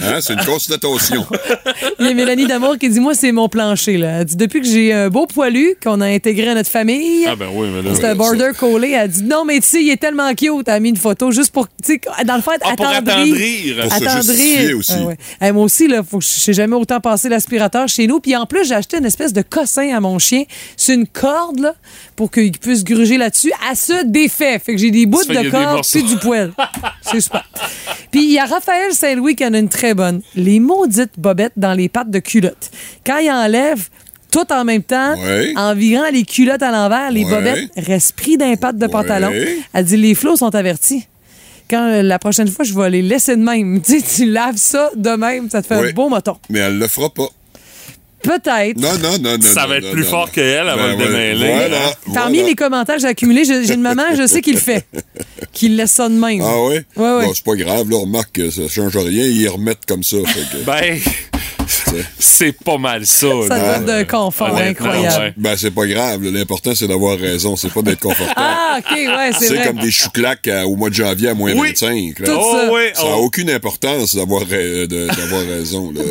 [0.00, 1.26] hein, c'est une constatation.
[1.98, 4.20] Il y a Mélanie Damour qui dit Moi, c'est mon plancher, là.
[4.20, 7.26] Elle dit Depuis que j'ai un beau poilu, qu'on a intégré à notre famille.
[7.26, 7.90] Ah, ben oui, mais là.
[7.96, 8.90] C'est un border collé.
[8.92, 10.68] Elle dit non, mais tu sais, il est tellement cute.
[10.68, 13.82] Elle a mis une photo juste pour, tu sais, dans le fait, Ah, pour attendrir.
[13.88, 14.92] Pour se justifier aussi.
[14.94, 15.16] Ah ouais.
[15.40, 18.20] Hey, moi aussi, là, faut que je sais jamais autant passer l'aspirateur chez nous.
[18.20, 20.44] Puis en plus, j'ai acheté une espèce de cossin à mon chien.
[20.76, 21.74] C'est une corde, là,
[22.14, 23.52] pour qu'il puisse gruger là-dessus.
[24.00, 24.58] Elle se défait.
[24.58, 25.98] Fait que j'ai des bouts de des morceaux.
[25.98, 26.52] puis du poêle.
[27.02, 27.44] C'est super.
[28.10, 30.20] Puis il y a Raphaël Saint-Louis qui en a une très bonne.
[30.34, 32.70] Les maudites bobettes dans les pattes de culotte.
[33.06, 33.88] Quand il enlève
[34.32, 35.52] tout en même temps, Ouais.
[35.56, 37.30] en virant les culottes à l'envers, les Ouais.
[37.30, 38.90] bobettes restent pris d'un pattes de Ouais.
[38.92, 39.32] pantalon.
[39.72, 41.04] Elle dit les flots sont avertis.
[41.68, 43.80] Quand euh, la prochaine fois, je vais les laisser de même.
[43.84, 46.36] Tu sais, tu laves ça de même, ça te fait un beau moton.
[46.48, 47.28] Mais elle le fera pas.
[48.22, 48.76] Peut-être.
[48.76, 49.42] Non, non, non, non.
[49.42, 51.52] Ça va être non, plus non, fort qu'elle, elle va le Ben, démêler.
[51.54, 51.78] Voilà,
[52.14, 52.48] Parmi voilà.
[52.50, 54.84] les commentaires que j'ai accumulés, j'ai j'ai une maman, je sais qu'il le fait.
[55.52, 56.40] Qu'il laisse ça de même.
[56.42, 56.76] Ah oui?
[56.96, 57.24] Ouais, ouais.
[57.26, 60.16] Bon, c'est pas grave, là, remarque que ça change rien, ils remettent comme ça.
[60.26, 61.00] fait que- Ben,
[62.18, 63.26] c'est pas mal ça.
[63.48, 63.76] Ça là.
[63.76, 65.24] être d'un confort incroyable.
[65.24, 65.34] ouais.
[65.36, 66.22] Ben, c'est pas grave.
[66.24, 67.56] L'important, c'est d'avoir raison.
[67.56, 68.32] C'est pas d'être confortable.
[68.36, 71.68] Ah, OK, ouais, c'est c'est comme des chouclacs au mois de janvier à moins Oui.
[71.68, 72.18] 25.
[72.20, 72.26] là.
[72.26, 72.72] Tout Oh, ça.
[72.72, 73.24] oui, Ça n'a oh.
[73.24, 74.46] aucune importance d'avoir ra-
[74.86, 75.90] de- d'avoir raison.
[75.92, 76.02] là.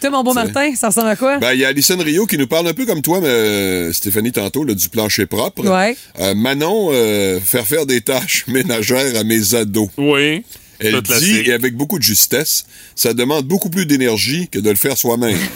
[0.00, 1.38] Toi, mon beau Martin, ça ressemble à quoi?
[1.38, 3.92] Ben, il y a Alison Rio qui nous parle un peu comme toi, mais, euh,
[3.92, 5.68] Stéphanie, tantôt, là, du plancher propre.
[5.68, 5.94] Ouais.
[6.20, 9.88] Euh, Manon, euh, faire faire des tâches ménagères à mes ados.
[9.98, 10.42] Oui.
[10.80, 11.48] Elle dit, classique.
[11.48, 12.64] et avec beaucoup de justesse,
[12.96, 15.38] ça demande beaucoup plus d'énergie que de le faire soi-même.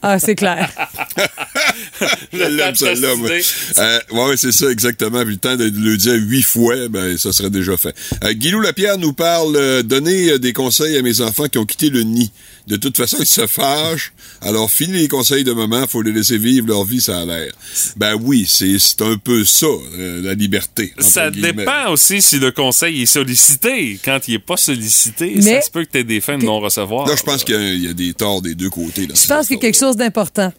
[0.00, 0.70] Ah, c'est clair.
[2.32, 3.30] Je l'aime, celle-là, moi.
[3.78, 5.22] Euh, ouais, ouais, c'est ça, exactement.
[5.22, 7.94] Puis le temps de le dire huit fois, ben, ça serait déjà fait.
[8.22, 11.66] Euh, Guilou Lapierre nous parle, euh, donner euh, des conseils à mes enfants qui ont
[11.66, 12.30] quitté le nid.
[12.68, 14.12] De toute façon, ils se fâchent.
[14.42, 17.52] Alors, fini les conseils de maman, faut les laisser vivre leur vie, ça a l'air.
[17.96, 20.92] Ben oui, c'est c'est un peu ça, euh, la liberté.
[20.98, 21.52] Ça guillemets.
[21.52, 23.98] dépend aussi si le conseil est sollicité.
[24.04, 26.44] Quand il est pas sollicité, Mais- ça se peut que tu aies des fins de
[26.44, 27.06] non-recevoir.
[27.08, 29.08] Là, je pense qu'il y a- il y, a des torts des deux côtés.
[29.12, 30.52] Je pense qu'il y a quelque chose d'important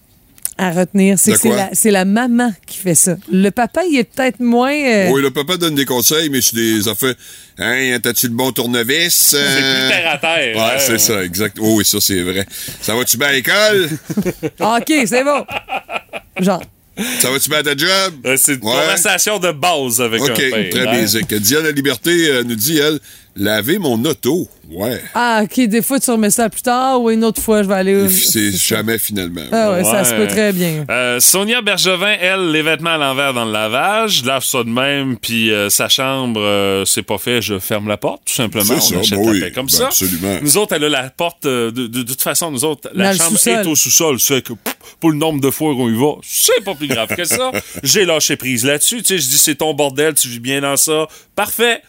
[0.59, 1.17] à retenir.
[1.17, 1.57] C'est que c'est quoi?
[1.57, 3.15] la, c'est la maman qui fait ça.
[3.31, 4.73] Le papa, il est peut-être moins.
[4.73, 7.15] euh, Oui, le papa donne des conseils, mais c'est des affaires.
[7.57, 9.13] Hein, t'as-tu le bon tournevis?
[9.31, 10.55] C'est Euh, plus terre à terre.
[10.55, 10.77] Ouais, hein.
[10.79, 11.57] c'est ça, exact.
[11.61, 12.45] Oh, oui, ça, c'est vrai.
[12.81, 13.89] Ça va-tu bien à l'école?
[14.59, 15.45] Ah, OK, c'est bon.
[16.39, 16.61] Genre.
[17.21, 18.13] Ça va-tu bien à ta job?
[18.25, 18.73] Euh, C'est une Ouais.
[18.73, 20.69] conversation de base avec OK, un père.
[20.69, 20.91] très hein.
[20.91, 21.33] basique.
[21.33, 22.99] Diane La Liberté euh, nous dit, elle,
[23.39, 24.47] Laver mon auto.
[24.69, 25.01] Ouais.
[25.15, 27.73] Ah, OK, des fois, tu remets ça plus tard ou une autre fois, je vais
[27.73, 28.07] aller...
[28.09, 29.41] C'est jamais finalement.
[29.51, 30.85] Ah ouais, ça se peut très bien.
[30.91, 35.17] Euh, Sonia Bergevin, elle, les vêtements à l'envers dans le lavage, lave ça de même,
[35.17, 38.75] puis euh, sa chambre, euh, c'est pas fait, je ferme la porte, tout simplement.
[38.75, 39.85] On ça, achète ben la oui, comme ben ça.
[39.87, 40.37] absolument.
[40.43, 43.13] Nous autres, elle a la porte, euh, de, de- de toute façon, nous autres, la
[43.15, 44.19] Dans chambre est au sous-sol.
[44.19, 44.53] C'est que
[44.99, 47.51] pour le nombre de fois qu'on y va, c'est pas plus grave que ça.
[47.83, 48.97] J'ai lâché prise là-dessus.
[48.97, 51.07] Tu sais, je dis, c'est ton bordel, tu vis bien dans ça.
[51.35, 51.81] Parfait,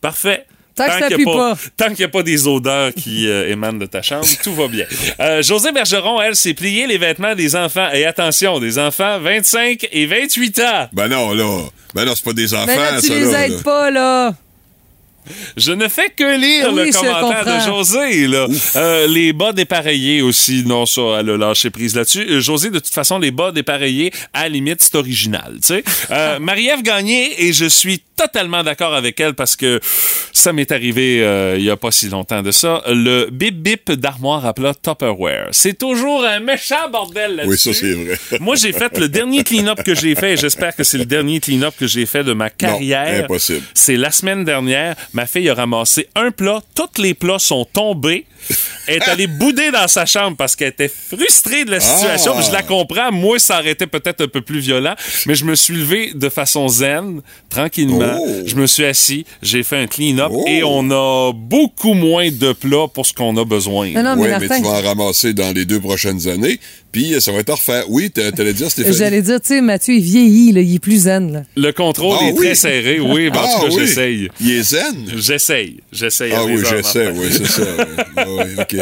[0.00, 0.44] parfait.
[0.86, 1.58] Tant que ça qu'il y a pue pas.
[1.76, 4.68] Tant qu'il n'y a pas des odeurs qui euh, émanent de ta chambre, tout va
[4.68, 4.86] bien.
[5.20, 7.88] Euh, José Bergeron, elle, s'est plié les vêtements des enfants.
[7.92, 10.88] Et attention, des enfants 25 et 28 ans.
[10.92, 11.62] Ben non, là.
[11.94, 13.62] Ben non, c'est pas des enfants, Mais là, tu ça, les là, aides là.
[13.64, 14.34] pas, là.
[15.56, 17.66] Je ne fais que lire Oui, le commentaire de.
[17.66, 18.26] José.
[18.26, 18.46] Là.
[18.76, 22.26] Euh, les bas dépareillés aussi, non, ça, elle a lâché prise là-dessus.
[22.28, 25.54] Euh, José, de toute façon, les bas dépareillés, à la limite, c'est original.
[25.60, 25.84] tu sais.
[26.10, 29.80] Euh, Marie-Ève Gagné, et je suis totalement d'accord avec elle parce que
[30.32, 32.82] ça m'est arrivé euh, il y a pas si longtemps de ça.
[32.88, 35.48] Le bip-bip d'armoire à plat Tupperware.
[35.52, 37.68] C'est toujours un méchant bordel là-dessus.
[37.68, 38.18] Oui, ça, c'est vrai.
[38.40, 41.38] Moi, j'ai fait le dernier clean-up que j'ai fait et j'espère que c'est le dernier
[41.38, 43.24] clean-up que j'ai fait de ma carrière.
[43.24, 43.62] impossible.
[43.72, 44.96] C'est la semaine dernière.
[45.18, 46.60] Ma fille a ramassé un plat.
[46.76, 48.24] Tous les plats sont tombés.
[48.86, 52.34] Elle est allée bouder dans sa chambre parce qu'elle était frustrée de la situation.
[52.36, 52.40] Ah.
[52.40, 53.10] Je la comprends.
[53.10, 54.94] Moi, ça aurait été peut-être un peu plus violent.
[55.26, 58.16] Mais je me suis levé de façon zen, tranquillement.
[58.20, 58.28] Oh.
[58.46, 59.26] Je me suis assis.
[59.42, 60.44] J'ai fait un clean-up Oh.
[60.46, 63.90] et on a beaucoup moins de plats pour ce qu'on a besoin.
[63.90, 66.60] Non, non, mais Oui, mais Martin, tu vas en ramasser dans les deux prochaines années,
[66.92, 67.84] puis euh, ça va être à refaire.
[67.88, 68.96] Oui, t'a- t'allais dire, Stéphanie?
[68.96, 71.42] j'allais dire, tu sais, Mathieu, il vieillit, là, il est plus zen, là.
[71.56, 72.46] Le contrôle Ah est oui.
[72.46, 73.00] très serré.
[73.00, 73.80] Oui, ben, en Ah tout cas, oui.
[73.86, 74.28] j'essaye.
[74.40, 74.96] Il est zen?
[75.16, 75.76] J'essaye.
[75.92, 76.32] J'essaye.
[76.34, 77.62] Ah oui, j'essaie, oui, c'est ça.
[78.16, 78.76] Ah oui, OK.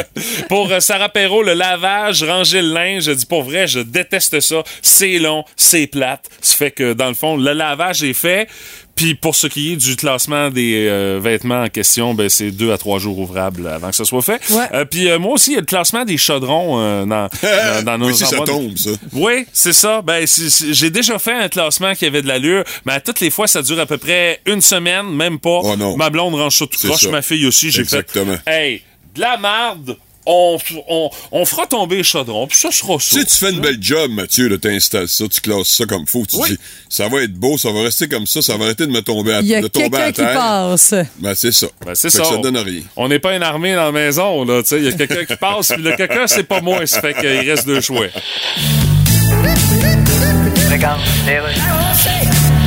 [0.49, 4.39] Pour euh, Sarah Perrault, le lavage, ranger le linge, je dis pour vrai, je déteste
[4.39, 4.63] ça.
[4.81, 6.25] C'est long, c'est plate.
[6.41, 8.47] Ça fait que, dans le fond, le lavage est fait.
[8.97, 12.71] Puis pour ce qui est du classement des euh, vêtements en question, ben c'est deux
[12.73, 14.41] à trois jours ouvrables avant que ce soit fait.
[14.49, 14.65] Ouais.
[14.73, 17.83] Euh, puis euh, moi aussi, il y a le classement des chaudrons euh, dans, dans,
[17.85, 18.89] dans nos oui, si ça tombe, ça.
[19.13, 20.01] Oui, c'est ça.
[20.01, 23.19] Ben, c'est- c'est- j'ai déjà fait un classement qui avait de l'allure, mais à toutes
[23.21, 25.59] les fois, ça dure à peu près une semaine, même pas.
[25.63, 25.95] Oh non.
[25.95, 27.09] Ma blonde range ça tout ça.
[27.11, 27.99] ma fille aussi, j'ai fait.
[27.99, 28.35] Exactement.
[28.47, 28.81] Hey,
[29.15, 29.95] de la marde,
[30.27, 30.57] on,
[30.89, 33.19] on, on fera tomber le chaudron, puis ça sera ça.
[33.19, 36.25] Si tu fais une belle job, Mathieu, là, t'installes ça, tu classes ça comme faut,
[36.29, 36.49] tu Oui.
[36.51, 36.57] dis,
[36.89, 39.33] ça va être beau, ça va rester comme ça, ça va arrêter de me tomber
[39.33, 40.33] à, Il y a de tomber quelqu'un à qui terre.
[40.33, 40.93] passe.
[41.19, 41.67] Ben, c'est ça.
[41.85, 42.19] Ben, c'est ça.
[42.19, 42.81] que ça donne rien.
[42.95, 44.61] On n'est pas une armée dans la maison, là.
[44.61, 46.85] Tu sais, il y a quelqu'un qui passe, puis le quelqu'un, c'est pas moi.
[46.85, 48.07] Ça fait qu'il reste deux choix.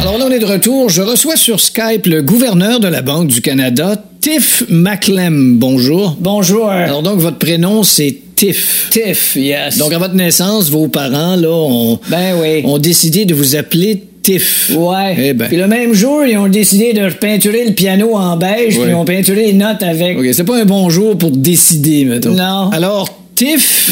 [0.00, 0.88] Alors là, on est de retour.
[0.88, 5.58] Je reçois sur Skype le gouverneur de la Banque du Canada, Tiff McClem.
[5.58, 6.16] Bonjour.
[6.18, 6.68] Bonjour.
[6.70, 8.88] Alors donc, votre prénom, c'est Tiff.
[8.90, 9.76] Tiff, yes.
[9.78, 12.62] Donc, à votre naissance, vos parents, là, ont, Ben oui.
[12.64, 14.70] ont décidé de vous appeler Tiff.
[14.74, 15.16] Ouais.
[15.18, 15.46] Eh ben.
[15.48, 18.84] Puis le même jour, ils ont décidé de peinturer le piano en beige, Ouais.
[18.84, 20.18] puis ils ont peinturé les notes avec.
[20.18, 22.30] OK, c'est pas un bon jour pour décider, mettons.
[22.32, 22.70] Non.
[22.72, 23.19] Alors,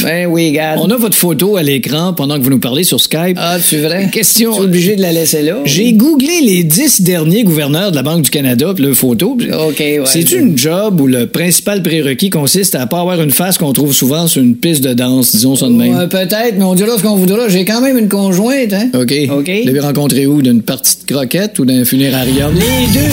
[0.02, 3.36] Ben oui, on a votre photo à l'écran pendant que vous nous parlez sur Skype.
[3.36, 4.10] Ah, tu vrai?
[4.12, 4.52] Question.
[4.52, 5.56] Tu es obligé de la laisser là?
[5.64, 9.38] J'ai googlé les dix derniers gouverneurs de la Banque du Canada, puis le photo.
[9.38, 10.02] OK, ouais.
[10.04, 13.94] C'est une job où le principal prérequis consiste à pas avoir une face qu'on trouve
[13.94, 15.96] souvent sur une piste de danse, disons ça de même?
[15.96, 17.48] Ouais, peut-être, mais on dira ce qu'on voudra.
[17.48, 18.90] J'ai quand même une conjointe, hein?
[18.94, 19.14] OK.
[19.30, 19.50] OK.
[19.60, 20.42] Vous l'avez rencontré où?
[20.42, 22.54] D'une partie de croquette ou d'un funérarium?
[22.54, 23.08] Les deux,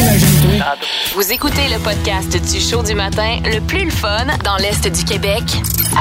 [1.14, 5.04] Vous écoutez le podcast du show du matin le plus le fun dans l'Est du
[5.04, 5.44] Québec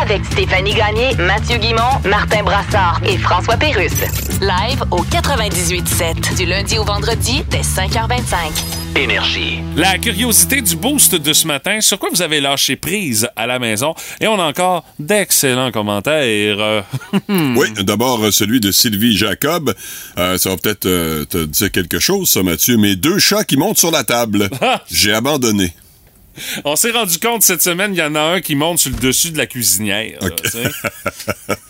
[0.01, 3.93] avec Stéphanie Gagné, Mathieu Guimont, Martin Brassard et François Pérusse.
[4.41, 8.84] Live au 98.7 du lundi au vendredi dès 5h25.
[8.97, 9.59] Énergie.
[9.77, 13.59] La curiosité du boost de ce matin, sur quoi vous avez lâché prise à la
[13.59, 13.95] maison?
[14.21, 16.57] Et on a encore d'excellents commentaires.
[16.61, 16.81] Euh,
[17.57, 19.75] Oui, d'abord, euh, celui de Sylvie Jacob.
[20.19, 23.57] Euh, ça va peut-être euh, te dire quelque chose, ça, Mathieu, mais deux chats qui
[23.57, 24.49] montent sur la table.
[24.61, 24.83] Ah!
[24.91, 25.73] J'ai abandonné.
[26.65, 28.97] on s'est rendu compte cette semaine, il y en a un qui monte sur le
[28.97, 30.19] dessus de la cuisinière.
[30.21, 30.29] là.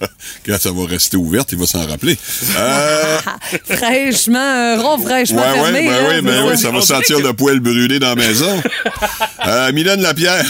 [0.46, 2.16] Quand ça va rester ouverte, il va s'en rappeler.
[2.56, 3.18] Euh,
[3.64, 7.60] fraîchement, un rond fraîchement ouais, ben là, oui, ben oui, ça va sentir le poêle
[7.60, 8.62] brûlé dans la maison.
[9.46, 10.44] Euh, Mylène Lapierre,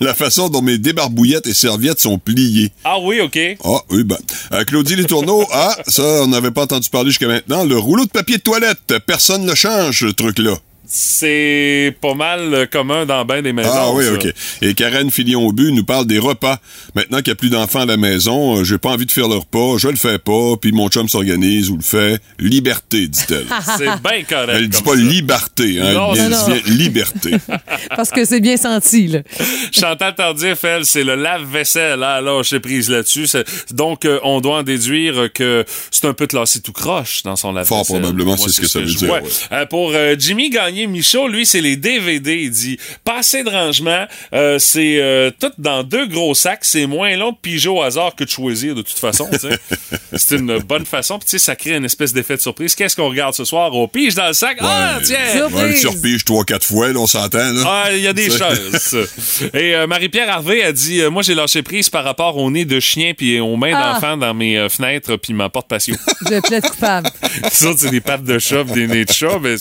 [0.00, 2.72] la façon dont mes débarbouillettes et serviettes sont pliées.
[2.84, 3.38] Ah oui, OK.
[3.64, 4.18] Ah, oui, ben.
[4.52, 7.64] Euh, Claudie Les Tourneaux, ah, ça, on n'avait pas entendu parler jusqu'à maintenant.
[7.64, 10.56] Le rouleau de papier de toilette, personne ne le change, ce truc-là.
[10.86, 13.70] C'est pas mal euh, commun dans ben des maisons.
[13.72, 14.12] Ah oui, ça.
[14.12, 14.26] OK.
[14.62, 16.58] Et Karen Filion-Aubu nous parle des repas.
[16.94, 19.28] Maintenant qu'il n'y a plus d'enfants à la maison, euh, j'ai pas envie de faire
[19.28, 22.20] le repas, je le fais pas, puis mon chum s'organise ou le fait.
[22.38, 23.46] Liberté, dit-elle.
[23.78, 24.50] C'est bien correct.
[24.54, 25.08] Elle dit comme pas ça.
[25.08, 26.46] liberté, hein, Non, elle non, dit non.
[26.48, 27.30] bien liberté.
[27.96, 29.20] Parce que c'est bien senti, là.
[29.72, 31.98] Chantal Tardif, elle, c'est le lave-vaisselle.
[31.98, 33.26] Là, là, j'ai prise là-dessus.
[33.26, 37.36] C'est- Donc, euh, on doit en déduire que c'est un peu classé tout croche dans
[37.36, 37.84] son lave-vaisselle.
[37.86, 39.22] Fort probablement, c'est ce que ça veut dire, ouais.
[39.52, 42.36] Euh, pour euh, Jimmy Gagné, gagné, Michaud, lui, c'est les DVD.
[42.42, 46.86] Il dit, pas assez de rangement, euh, c'est euh, tout dans deux gros sacs, c'est
[46.86, 49.28] moins long de piger au hasard que de choisir de toute façon.
[50.12, 51.18] c'est une bonne façon.
[51.18, 52.74] Puis tu sais, ça crée une espèce d'effet de surprise.
[52.74, 53.74] Qu'est-ce qu'on regarde ce soir?
[53.74, 54.58] On pige dans le sac?
[54.60, 55.48] Ah, tiens!
[55.50, 57.52] Ouais, tu repiges trois, quatre fois, là, on s'entend.
[57.64, 59.08] Ah, il y a des choses.
[59.54, 62.64] Et euh, Marie-Pierre Harvey a dit euh, Moi, j'ai lâché prise par rapport au nez
[62.64, 63.94] de chien puis aux mains Ah.
[63.94, 65.94] d'enfant dans mes euh, fenêtres puis ma porte patio.
[66.30, 67.08] Je plaide coupable.
[67.44, 69.54] Autres, c'est des pattes de chat, pis des nez de chat, mais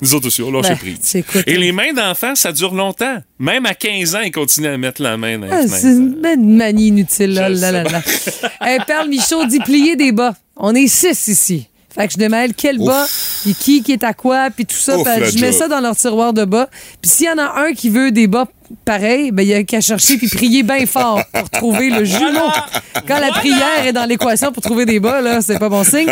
[0.00, 1.22] nous autres aussi, on Ben, prise.
[1.46, 3.18] Et les mains d'enfants, ça dure longtemps.
[3.38, 6.20] Même à 15 ans, ils continuent à mettre la main dans les Ah, c'est une
[6.20, 7.34] belle manie inutile.
[7.34, 8.02] Là, là, là, là.
[8.60, 10.34] Hey, Perle Michaud dit plier des bas.
[10.56, 11.68] On est six ici.
[11.98, 13.06] Fait que je démêle quel bas,
[13.42, 14.96] puis qui qui est à quoi, puis tout ça.
[14.96, 16.68] Ouf, Fait je mets ça dans leur tiroir de bas.
[17.02, 18.46] Puis s'il y en a un qui veut des bas
[18.84, 22.50] pareils, ben il y a qu'à chercher puis prier bien fort pour trouver le jumeau.
[23.08, 26.06] Quand la prière est dans l'équation pour trouver des bas, là, c'est pas bon signe.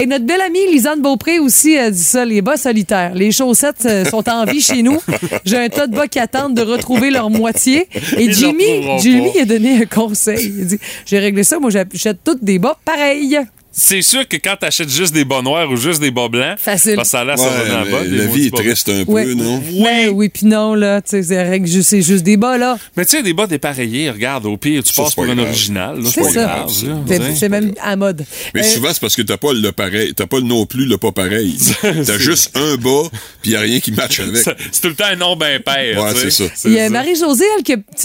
[0.00, 3.12] Et notre belle amie Lisanne Beaupré aussi a dit ça, les bas solitaires.
[3.12, 5.00] Les chaussettes euh, sont en vie chez nous.
[5.44, 7.88] J'ai un tas de bas qui attendent de retrouver leur moitié.
[8.16, 10.54] Et Ils Jimmy, Jimmy a donné un conseil.
[10.56, 13.38] Il dit, j'ai réglé ça, moi j'achète toutes des bas pareils.
[13.74, 16.94] C'est sûr que quand t'achètes juste des bas noirs ou juste des bas blancs, Facile.
[16.94, 17.50] parce que ça a l'air ça Ouais,
[17.90, 19.24] va dans la vie est triste un Ouais.
[19.24, 19.62] peu, non?
[19.82, 22.78] Ben oui, puis non, là, tu sais, c'est c'est juste des bas, là.
[22.96, 25.48] Mais tu sais, des bas dépareillés, regarde, au pire, tu Ça, passes pour un grave.
[25.48, 25.98] original.
[26.12, 26.66] C'est ça.
[26.68, 28.24] C'est- même à mode.
[28.54, 30.12] Mais Euh, souvent, c'est parce que t'as pas le pareil.
[30.14, 31.56] T'as pas le non plus le pas pareil.
[31.82, 33.08] T'as juste un bas,
[33.42, 34.36] puis y a rien qui matche avec.
[34.70, 36.02] C'est tout le temps un nom ben père.
[36.02, 36.44] Ouais, c'est ça.
[36.66, 37.62] Il y a Marie-Josée, elle,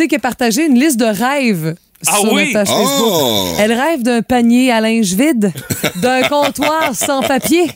[0.08, 1.76] qui a partagé une liste de rêves
[2.06, 2.54] Ah sur oui?
[2.54, 3.12] notre page Facebook.
[3.12, 3.56] Oh!
[3.60, 5.52] Elle rêve d'un panier à linge vide,
[5.96, 7.72] d'un comptoir sans papier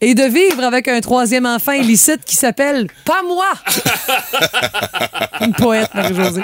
[0.00, 3.46] et de vivre avec un troisième enfant illicite qui s'appelle Pas moi!
[5.40, 6.42] Une poète, Marie-Josée.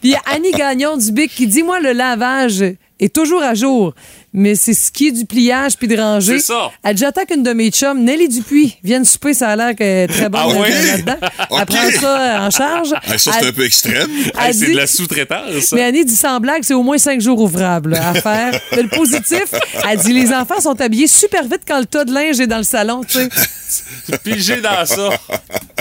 [0.00, 2.64] Puis il y a Annie Gagnon du Bic qui dit Moi, le lavage
[3.00, 3.94] est toujours à jour,
[4.32, 6.38] mais c'est ce qui est du pliage puis de ranger.
[6.38, 6.70] C'est ça.
[6.84, 10.04] Elle dit J'attends qu'une de mes chums, Nelly Dupuis, vienne souper, ça a l'air qu'elle
[10.04, 10.70] est très bonne Ah ouais?
[10.70, 11.16] là-dedans.
[11.50, 11.58] Ok.
[11.60, 12.94] Elle prend ça en charge.
[12.94, 14.10] Ah, ça, c'est Elle- un peu extrême.
[14.38, 15.60] Hey, c'est de la sous-traitance.
[15.60, 15.76] ça.
[15.76, 18.60] mais Annie dit sans blague, c'est au moins cinq jours ouvrables à faire.
[18.76, 19.44] Mais le positif,
[19.88, 22.58] elle dit les enfants sont habillés super vite quand le tas de linge est dans
[22.58, 23.28] le salon, tu sais.
[24.24, 25.10] Pigez dans ça.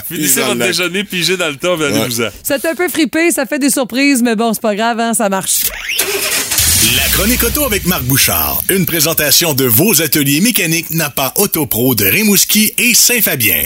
[0.08, 2.28] Finissez votre déjeuner, pigez dans le tas, puis allez-vous-en.
[2.44, 5.30] C'est un peu fripé, ça fait des surprises, mais bon, c'est pas grave, hein, ça
[5.30, 5.64] marche.
[6.96, 8.62] La chronique auto avec Marc Bouchard.
[8.70, 13.64] Une présentation de vos ateliers mécaniques Napa Autopro de Rimouski et Saint-Fabien.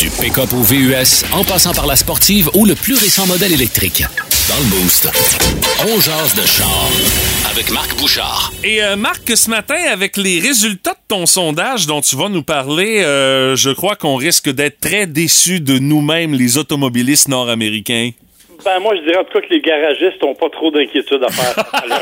[0.00, 4.02] Du pick-up au VUS, en passant par la sportive ou le plus récent modèle électrique.
[4.48, 5.10] Dans le Boost,
[5.86, 6.90] on jase de char
[7.48, 8.52] avec Marc Bouchard.
[8.64, 12.42] Et euh, Marc, ce matin, avec les résultats de ton sondage dont tu vas nous
[12.42, 18.10] parler, euh, je crois qu'on risque d'être très déçus de nous-mêmes, les automobilistes nord-américains.
[18.64, 21.28] Ben, moi, je dirais en tout cas que les garagistes n'ont pas trop d'inquiétude à
[21.28, 21.64] faire.
[21.74, 22.00] à leur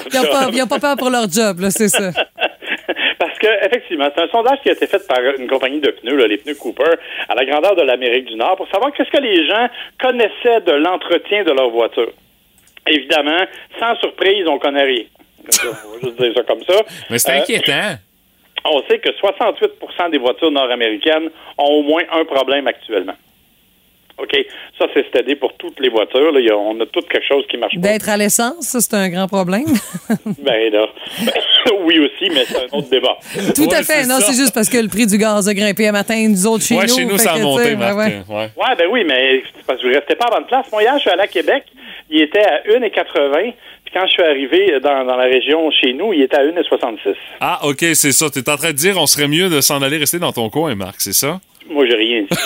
[0.52, 2.10] Ils ont pas, pas peur pour leur job, là, c'est ça.
[3.18, 6.16] Parce que, effectivement, c'est un sondage qui a été fait par une compagnie de pneus,
[6.16, 6.94] là, les pneus Cooper,
[7.28, 9.68] à la grandeur de l'Amérique du Nord, pour savoir qu'est-ce que les gens
[10.00, 12.10] connaissaient de l'entretien de leur voiture.
[12.88, 13.44] Évidemment,
[13.78, 15.04] sans surprise, on connaît rien.
[15.64, 16.74] On va juste dire ça comme ça.
[17.10, 17.96] Mais c'est Euh, inquiétant.
[18.64, 23.14] on sait que 68% des voitures nord-américaines ont au moins un problème actuellement.
[24.22, 24.36] OK.
[24.78, 26.32] Ça, c'est c'est pour toutes les voitures.
[26.32, 26.40] Là.
[26.56, 27.80] On a toutes quelque chose qui marche pas.
[27.80, 29.66] D'être à l'essence, ça, c'est un grand problème.
[30.38, 30.86] Ben là.
[31.24, 31.32] Ben,
[31.84, 33.16] oui aussi, mais c'est un autre débat.
[33.54, 34.02] Tout à fait.
[34.02, 36.46] c'est Non, c'est juste parce que le prix du gaz a grimpé un matin, nous
[36.46, 36.94] autres chez ouais, nous.
[36.94, 37.96] chez nous, ça a monté, tu Marc.
[37.96, 38.22] ouais, ouais.
[38.28, 38.50] ouais.
[38.56, 40.66] Ouais, ben oui, mais c'est parce que je restais pas à bonne place.
[40.72, 41.64] Moi, hier, je suis allé à Québec.
[42.10, 43.52] Il était à 1,80.
[43.84, 47.14] Puis quand je suis arrivé dans, dans la région chez nous, il était à 1,66.
[47.40, 48.28] Ah, OK, c'est ça.
[48.30, 50.74] T'es en train de dire on serait mieux de s'en aller rester dans ton coin,
[50.74, 51.40] Marc, c'est ça?
[51.70, 52.36] Moi, j'ai rien dit.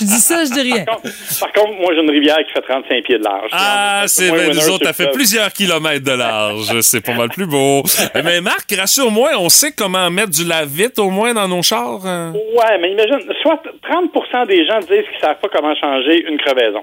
[0.00, 0.84] Je dis ça, je dis rien.
[0.84, 3.50] Par contre- Par contre, moi, j'ai une rivière qui fait 35 pieds de large.
[3.52, 6.80] Ah, c'est vrai, nous autres, t'as fait plusieurs kilomètres de large.
[6.80, 7.82] C'est pas mal plus beau.
[8.24, 12.04] Mais Marc, rassure-moi, on sait comment mettre du lave-vite au moins dans nos chars.
[12.06, 12.32] hein?
[12.56, 16.82] Ouais, mais imagine, soit 30% des gens disent qu'ils savent pas comment changer une crevaison.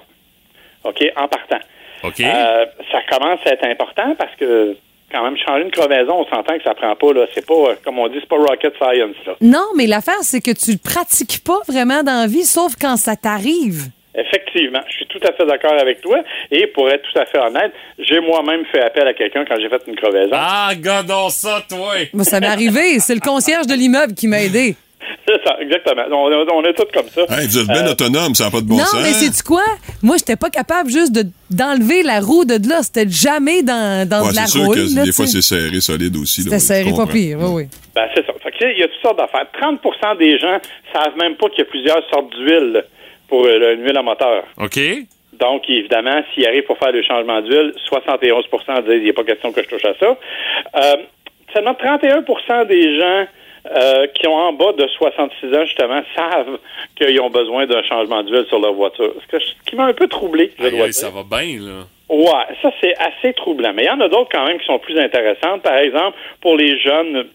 [0.83, 1.59] OK, en partant.
[2.03, 2.19] OK.
[2.21, 4.75] Euh, ça commence à être important parce que
[5.11, 7.75] quand même changer une crevaison, on s'entend que ça prend pas là, c'est pas euh,
[7.83, 9.35] comme on dit, c'est pas rocket science là.
[9.41, 12.97] Non, mais l'affaire, c'est que tu le pratiques pas vraiment dans la vie, sauf quand
[12.97, 13.89] ça t'arrive.
[14.13, 16.19] Effectivement, je suis tout à fait d'accord avec toi.
[16.51, 19.69] Et pour être tout à fait honnête, j'ai moi-même fait appel à quelqu'un quand j'ai
[19.69, 20.33] fait une crevaison.
[20.33, 21.93] Ah, godons ça, toi!
[22.13, 22.99] Moi, ça m'est arrivé.
[22.99, 24.75] C'est le concierge de l'immeuble qui m'a aidé.
[25.27, 26.03] C'est ça, exactement.
[26.11, 27.21] On, on est tous comme ça.
[27.29, 29.01] Hey, vous êtes bien Euh, autonome, ça n'a pas de bon non, sens.
[29.03, 29.63] mais c'est quoi?
[30.01, 32.81] Moi, j'étais pas capable juste de d'enlever la roue de là.
[32.81, 34.73] C'était jamais dans, dans Ouais, de la c'est sûr roue.
[34.73, 36.43] que là, des fois, c'est serré, solide aussi.
[36.43, 37.37] C'était serré, pas pire.
[37.41, 37.63] Oui, oui.
[37.95, 38.33] Ben, c'est ça.
[38.41, 39.45] Fait que, il y a toutes sortes d'affaires.
[39.61, 40.57] 30% des gens
[40.93, 42.83] savent même pas qu'il y a plusieurs sortes d'huile
[43.27, 44.43] pour euh, une huile à moteur.
[44.57, 44.79] OK.
[45.33, 48.45] Donc, évidemment, s'il arrive pour faire le changement d'huile, 71
[48.85, 50.17] disent il n'y a pas question que je touche à ça.
[50.75, 50.95] Euh,
[51.53, 53.25] seulement 31% des gens
[53.65, 56.57] euh, qui ont en bas de 66 ans, justement, savent
[56.95, 59.13] qu'ils ont besoin d'un changement d'huile sur leur voiture.
[59.21, 60.93] Ce, que- qui m'a un peu troublé, je dois dire.
[60.93, 61.83] ça va bien, là.
[62.09, 63.71] Ouais, ça c'est assez troublant.
[63.73, 65.61] Mais il y en a d'autres quand même qui sont plus intéressantes.
[65.61, 67.27] Par exemple, pour les jeunes,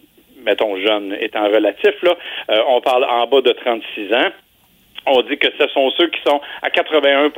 [0.43, 2.15] mettons jeunes étant relatif, là,
[2.51, 4.29] euh, on parle en bas de 36 ans.
[5.07, 7.31] On dit que ce sont ceux qui sont à 81%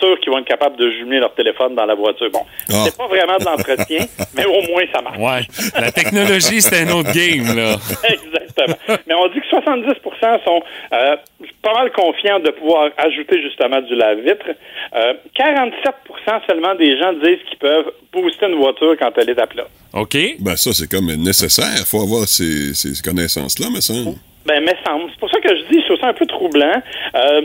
[0.00, 2.30] sûrs qu'ils vont être capables de jumeler leur téléphone dans la voiture.
[2.30, 2.40] Bon,
[2.70, 2.82] Ah.
[2.84, 5.18] c'est pas vraiment de l'entretien, mais au moins ça marche.
[5.18, 5.42] Ouais.
[5.80, 7.76] La technologie, c'est un autre game, là.
[8.08, 8.76] Exactement.
[9.06, 11.16] Mais on dit que 70% sont euh,
[11.62, 14.46] pas mal confiants de pouvoir ajouter justement du lave-vitre.
[14.94, 19.46] Euh, 47% seulement des gens disent qu'ils peuvent booster une voiture quand elle est à
[19.46, 19.66] plat.
[19.94, 20.16] OK.
[20.40, 21.84] Ben, ça, c'est comme nécessaire.
[21.86, 24.16] faut avoir ces, ces connaissances-là, me semble.
[24.48, 25.10] Ben, mais semble.
[25.10, 26.82] C'est pour ça que je dis, je trouve ça un peu troublant.
[27.14, 27.42] Euh,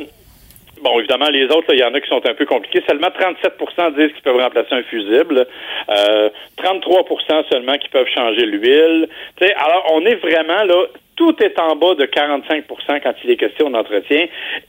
[0.82, 2.84] Bon, évidemment, les autres, il y en a qui sont un peu compliqués.
[2.86, 5.48] Seulement 37% disent qu'ils peuvent remplacer un fusible.
[5.90, 9.08] Euh, 33% seulement qui peuvent changer l'huile.
[9.40, 13.70] Alors, on est vraiment là, tout est en bas de 45% quand il est question
[13.70, 14.26] d'entretien.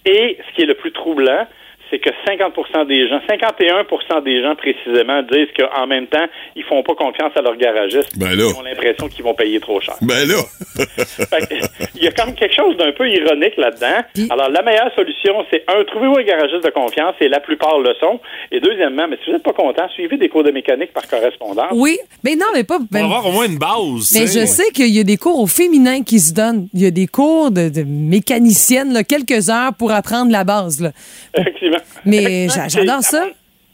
[0.06, 1.48] Et ce qui est le plus troublant,
[1.90, 6.26] c'est que 50% des gens, 51% des gens précisément disent qu'en même temps,
[6.56, 8.18] ils font pas confiance à leur garagiste.
[8.18, 8.44] Ben là.
[8.50, 9.94] Ils ont l'impression qu'ils vont payer trop cher.
[10.00, 10.36] Ben là.
[10.96, 11.54] Fait que,
[11.94, 14.28] il y a comme quelque chose d'un peu ironique là-dedans.
[14.30, 17.94] Alors, la meilleure solution, c'est un, trouvez-vous un garagiste de confiance, et la plupart le
[18.00, 18.20] sont.
[18.50, 21.72] Et deuxièmement, mais si vous n'êtes pas content, suivez des cours de mécanique par correspondance.
[21.72, 22.78] Oui, mais non, mais pas.
[22.78, 24.12] Pour ben- avoir au moins une base.
[24.14, 26.68] mais je sais qu'il y a des cours au féminin qui se donnent.
[26.74, 30.80] Il y a des cours de, de mécanicienne, là, quelques heures pour apprendre la base.
[30.80, 30.90] là.
[31.36, 31.73] Effectivement.
[32.04, 33.26] Mais j'adore ça.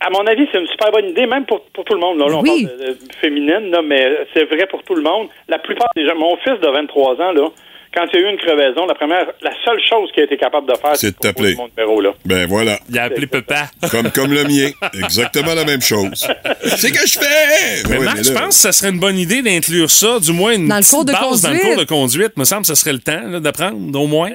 [0.02, 2.18] À mon avis, c'est une super bonne idée, même pour, pour tout le monde.
[2.18, 2.64] Là, Là, on Oui.
[2.66, 5.28] parle de, de féminine, là, mais c'est vrai pour tout le monde.
[5.46, 7.48] La plupart des gens, mon fils de 23 ans, là,
[7.94, 10.38] quand il y a eu une crevaison, la première, la seule chose qu'il a été
[10.38, 11.54] capable de faire, C'est de t'appeler.
[11.54, 12.14] mon numéro, là.
[12.24, 12.78] Ben voilà.
[12.88, 13.64] Il a appelé papa.
[13.90, 14.70] Comme, comme le mien.
[14.94, 16.26] Exactement la même chose.
[16.64, 17.88] C'est que je fais!
[17.90, 20.52] Mais oui, Marc, je pense que ça serait une bonne idée d'inclure ça, du moins
[20.54, 21.74] une Dans le cours de base dans le conduite.
[21.74, 22.36] cours de conduite.
[22.38, 24.30] Me semble que ce serait le temps d'apprendre, au moins.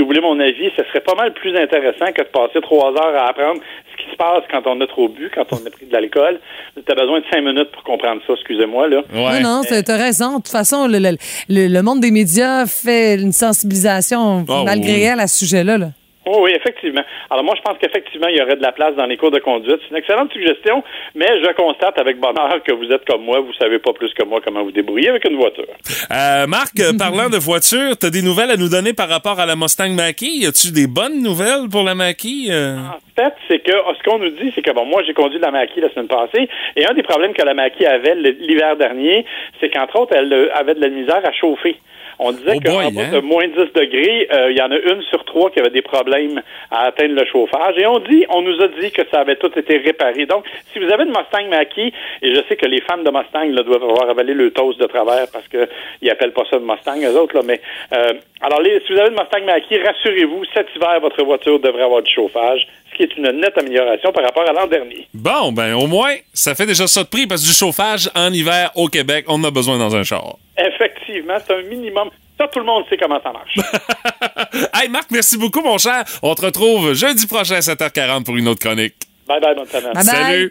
[0.00, 2.90] Si vous voulez mon avis, ce serait pas mal plus intéressant que de passer trois
[2.90, 3.60] heures à apprendre
[3.92, 6.40] ce qui se passe quand on a trop bu, quand on a pris de l'alcool.
[6.74, 8.88] Tu as besoin de cinq minutes pour comprendre ça, excusez-moi.
[8.88, 9.02] là.
[9.12, 9.40] Ouais.
[9.42, 10.30] Non, non, t'as t'as raison.
[10.30, 15.02] De toute façon, le, le- le- monde des médias fait une sensibilisation Ah, malgré oui.
[15.02, 15.76] elle à ce sujet-là.
[15.76, 15.88] là.
[16.26, 17.02] Oh, oui, effectivement.
[17.30, 19.38] Alors moi, je pense qu'effectivement, il y aurait de la place dans les cours de
[19.38, 19.80] conduite.
[19.82, 23.54] C'est une excellente suggestion, mais je constate avec bonheur que vous êtes comme moi, vous
[23.54, 25.64] savez pas plus que moi comment vous débrouiller avec une voiture.
[26.10, 29.46] Euh, Marc, euh, parlant de voiture, t'as des nouvelles à nous donner par rapport à
[29.46, 30.26] la Mustang Mach-E?
[30.26, 32.50] Y a-tu des bonnes nouvelles pour la Mach-E?
[32.50, 32.76] euh?
[32.76, 35.50] En fait, c'est que ce qu'on nous dit, c'est que bon, moi j'ai conduit la
[35.50, 39.24] Maki la semaine passée, et un des problèmes que la Maki avait l'hiver dernier,
[39.60, 41.76] c'est qu'entre autres, elle euh, avait de la misère à chauffer.
[42.22, 43.12] On disait Oh qu'en bas hein?
[43.12, 45.80] de moins 10 degrés, euh, il y en a une sur trois qui avait des
[45.80, 47.78] problèmes à atteindre le chauffage.
[47.78, 50.26] Et on dit, on nous a dit que ça avait tout été réparé.
[50.26, 51.90] Donc, si vous avez une Mustang Mach-E,
[52.20, 54.86] et je sais que les fans de Mustang là, doivent avoir avalé le toast de
[54.86, 57.58] travers parce qu'ils appellent pas ça une Mustang, eux autres, là, mais
[57.94, 58.12] euh,
[58.42, 62.02] alors les, si vous avez une Mustang Mach-E, rassurez-vous, cet hiver, votre voiture devrait avoir
[62.02, 65.06] du chauffage, ce qui est une nette amélioration par rapport à l'an dernier.
[65.14, 68.30] Bon, ben au moins, ça fait déjà ça de prix parce que du chauffage en
[68.30, 70.36] hiver au Québec, on en a besoin dans un char.
[70.66, 72.10] Effectivement, c'est un minimum.
[72.38, 73.56] Ça, tout le monde sait comment ça marche.
[74.74, 76.04] Hey Marc, merci beaucoup mon cher.
[76.22, 78.94] On te retrouve jeudi prochain à 7h40 pour une autre chronique.
[79.28, 79.92] bye bye, bonne semaine.
[79.92, 80.50] Bye bye.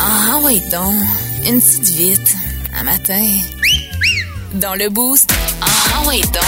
[0.00, 0.94] Ah oui donc,
[1.48, 2.34] une petite vite,
[2.78, 3.20] un matin.
[4.54, 5.30] Dans le boost,
[5.62, 6.42] ah oui donc,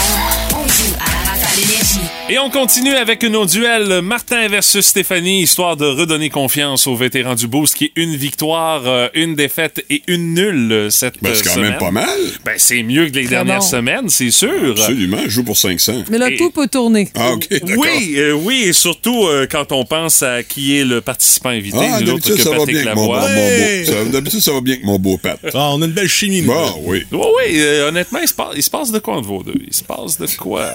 [0.53, 2.01] on joue à la rafale énergie.
[2.29, 7.35] Et on continue avec nos duels Martin versus Stéphanie, histoire de redonner confiance aux vétérans
[7.35, 11.31] du Boost, qui est une victoire, euh, une défaite et une nulle euh, cette Ben,
[11.35, 11.71] c'est euh, quand semaine.
[11.71, 12.09] même pas mal.
[12.45, 13.67] Ben, c'est mieux que les dernières bon.
[13.67, 14.71] semaines, c'est sûr.
[14.73, 15.19] Absolument.
[15.25, 16.05] Je joue pour 500.
[16.11, 17.09] Mais là, Et- tout peut tourner.
[17.15, 17.47] Ah, OK.
[17.51, 17.71] d'accord.
[17.79, 21.79] Oui, euh, oui, et surtout euh, quand on pense à qui est le participant invité,
[21.81, 23.29] Ah, nul autre d'habitude, que ça va Patrick bien avec mon, mon, Lavoie.
[23.31, 23.85] mon beau.
[23.87, 25.39] ça- D'habitude, ça va bien avec mon beau Pat.
[25.55, 26.53] Ah, on a une belle chimie, nous.
[26.53, 27.05] Bon, oui.
[27.13, 29.55] Oui, oui, euh, honnêtement, il se, passe, il se passe de quoi entre vos deux?
[29.67, 30.71] Il se passe de quoi?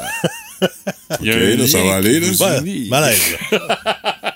[1.22, 2.28] Il y a OK, un là, ça va aller, là.
[2.28, 3.38] Ouais, malaise.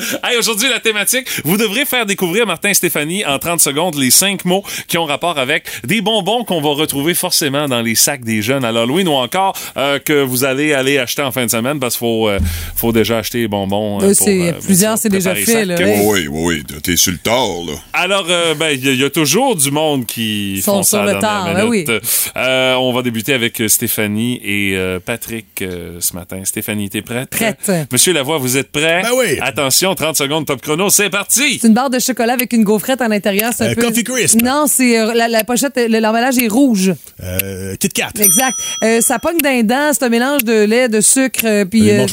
[0.24, 4.10] Hey, aujourd'hui, la thématique, vous devrez faire découvrir Martin et Stéphanie en 30 secondes les
[4.10, 8.22] cinq mots qui ont rapport avec des bonbons qu'on va retrouver forcément dans les sacs
[8.24, 11.50] des jeunes à l'Halloween ou encore euh, que vous allez aller acheter en fin de
[11.50, 12.38] semaine parce qu'il faut, euh,
[12.76, 14.00] faut déjà acheter les bonbons.
[14.02, 16.00] euh, Euh, pour, euh, plusieurs, ça, c'est déjà fait, là, ouais.
[16.04, 16.80] Oui, oui, oui.
[16.82, 17.72] T'es sur le tard, là.
[17.92, 21.08] Alors, euh, ben, il y, y a toujours du monde qui Sont font ça sur
[21.08, 22.00] à le tard, ben.
[22.36, 26.40] Euh, on va débuter avec Stéphanie et euh, Patrick euh, ce matin.
[26.44, 27.30] Stéphanie, t'es prête?
[27.30, 27.70] Prête.
[27.92, 29.02] Monsieur Lavoie, vous êtes prêt?
[29.02, 29.38] Ben oui.
[29.40, 29.94] Attention, l'émission.
[29.94, 31.58] 30 secondes top chrono, c'est parti!
[31.60, 33.52] C'est une barre de chocolat avec une gaufrette à l'intérieur.
[33.56, 34.40] c'est un Euh, peu- Coffee Crisp.
[34.42, 36.92] Non, c'est euh, la, la pochette, le- l'emballage est rouge.
[37.22, 38.10] Euh, Kit Kat.
[38.18, 38.54] Exact.
[38.82, 42.06] Euh, ça pogne d'un dent, c'est un mélange de lait, de sucre, euh, puis euh,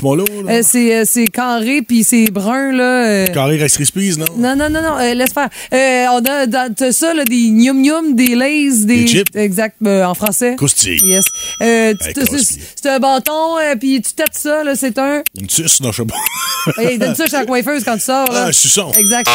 [0.49, 3.05] euh, c'est euh, c'est carré puis c'est brun là.
[3.07, 3.27] euh.
[3.27, 4.25] Carré Rice Krispies, non?
[4.37, 5.49] Non, non, non, non, euh, laisse faire.
[5.73, 8.97] Euh, on a dans ça, là, des gnum gnum, des lays, des.
[9.03, 9.35] Des chips.
[9.35, 10.55] Exact, euh, en français.
[10.55, 10.99] Croustille.
[11.03, 11.25] Yes.
[11.61, 15.21] Euh, c'est un bâton, euh, puis tu têtes ça, là, c'est un.
[15.39, 15.81] Une suce?
[15.81, 16.81] Non, je sais pas.
[16.81, 18.45] Hey, donne ça à chaque coiffeuse quand tu sors, là.
[18.47, 18.91] Ah, suçon.
[18.93, 19.29] Exact.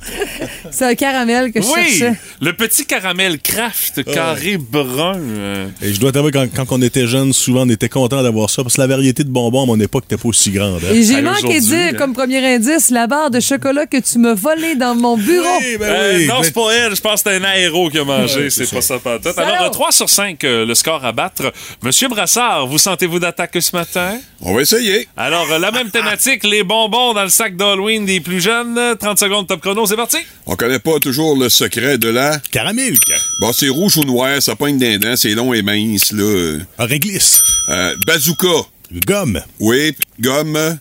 [0.70, 1.84] C'est un caramel que je Oui!
[1.98, 2.18] cherchais.
[2.40, 5.16] Le petit caramel Kraft carré brun.
[5.18, 8.48] euh, Et je dois t'avouer, quand, quand on était jeune, souvent, on était content d'avoir
[8.50, 10.80] ça parce que la variété de bonbons à mon époque n'était pas aussi grande.
[10.84, 10.92] hein.
[10.94, 11.96] Et j'ai manqué de dire, hein.
[11.98, 15.46] comme premier indice, la barre de chocolat que tu m'as volée dans mon bureau.
[15.60, 16.26] Oui, ben Euh, oui.
[16.26, 16.94] non, c'est pas elle.
[16.96, 18.44] Je pense que c'est un aéro qui a mangé.
[18.44, 18.98] Ouais, c'est pas ça.
[18.98, 19.32] pas tout.
[19.34, 19.48] Salaud.
[19.52, 21.52] Alors, euh, 3 sur 5, euh, le score à battre.
[21.82, 24.18] Monsieur Brassard, vous sentez-vous d'attaque ce matin?
[24.42, 25.06] On va essayer.
[25.16, 28.78] Alors, euh, la même thématique, les bonbons dans le sac d'Halloween des plus jeunes.
[28.98, 30.18] 30 secondes top chrono, c'est parti.
[30.46, 32.38] On connaît pas toujours le secret de la...
[32.52, 33.02] Caramilk.
[33.40, 36.58] Bon, c'est rouge ou noir, ça pogne d'un dent, c'est long et mince, là.
[36.78, 37.42] Un réglisse.
[37.70, 38.68] euh, bazooka.
[39.04, 39.42] Gomme.
[39.58, 40.78] Oui, gomme.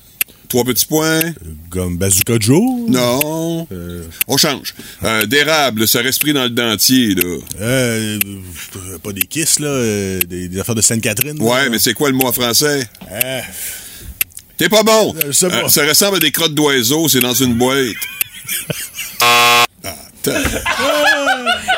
[0.47, 1.21] Trois petits points.
[1.71, 2.87] Gomme Bazooka Joe.
[2.87, 3.67] Non.
[3.71, 4.03] Euh.
[4.27, 4.75] On change.
[5.03, 7.37] Euh, D'érable, ça pris dans le dentier, là.
[7.61, 8.19] Euh,
[9.03, 10.19] pas des kisses, là.
[10.19, 11.41] des, des affaires de Sainte-Catherine.
[11.41, 11.69] Ouais, là.
[11.71, 12.87] mais c'est quoi le mot en français?
[14.57, 15.13] T'es pas bon.
[15.13, 15.31] Pas.
[15.69, 17.95] Ça ressemble à des crottes d'oiseaux, c'est dans une boîte.
[19.21, 19.65] Ah,
[20.23, 20.31] t'as-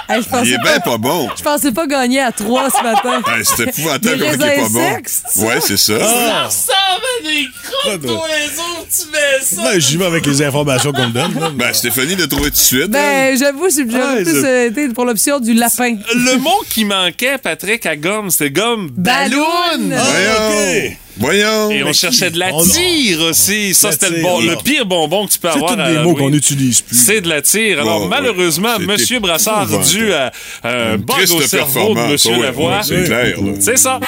[0.10, 1.30] Hey, je pensais il est bien pas bon.
[1.38, 3.22] Je pensais pas gagner à 3 ce matin.
[3.28, 4.96] Hey, c'est épouvantable Des comment il est pas bon.
[4.96, 5.46] secs, c'est ça?
[5.46, 5.94] Ouais, c'est ça.
[6.02, 6.46] Ah!
[6.46, 9.64] ressemble à des crottes d'oiseaux tu mets ça.
[9.64, 11.40] ben, j'y vais avec les informations qu'on me donne.
[11.40, 11.50] là.
[11.54, 12.84] Ben, Stéphanie l'a trouvé tout de suite.
[12.86, 12.90] hein.
[12.90, 15.96] Ben, j'avoue, j'ai- j'aurais Ouais, plus c'est- euh, été pour l'option du lapin.
[16.14, 19.46] Le mot qui manquait, Patrick, à gomme, c'était gomme Balloon.
[19.80, 19.96] ballon.
[19.98, 20.92] Ah, Voyons.
[21.18, 21.72] Voyons.
[21.72, 22.34] Et on cherchait qui?
[22.34, 23.74] de la On- tire aussi.
[23.74, 26.16] Ça, c'était le, bon, pire bonbon que tu peux C'est avoir tous à des mots
[26.16, 26.96] qu'on n'utilise plus.
[26.96, 27.80] C'est de la tire.
[27.82, 28.86] Alors, malheureusement, ouais.
[28.86, 30.32] C'était Brassard, dû à
[30.64, 32.12] un bug Triste au cerveau de performance.
[32.12, 33.52] Monsieur Ah ouais, Lavoie, ouais, c'est clair, là.
[33.60, 34.00] c'est ça.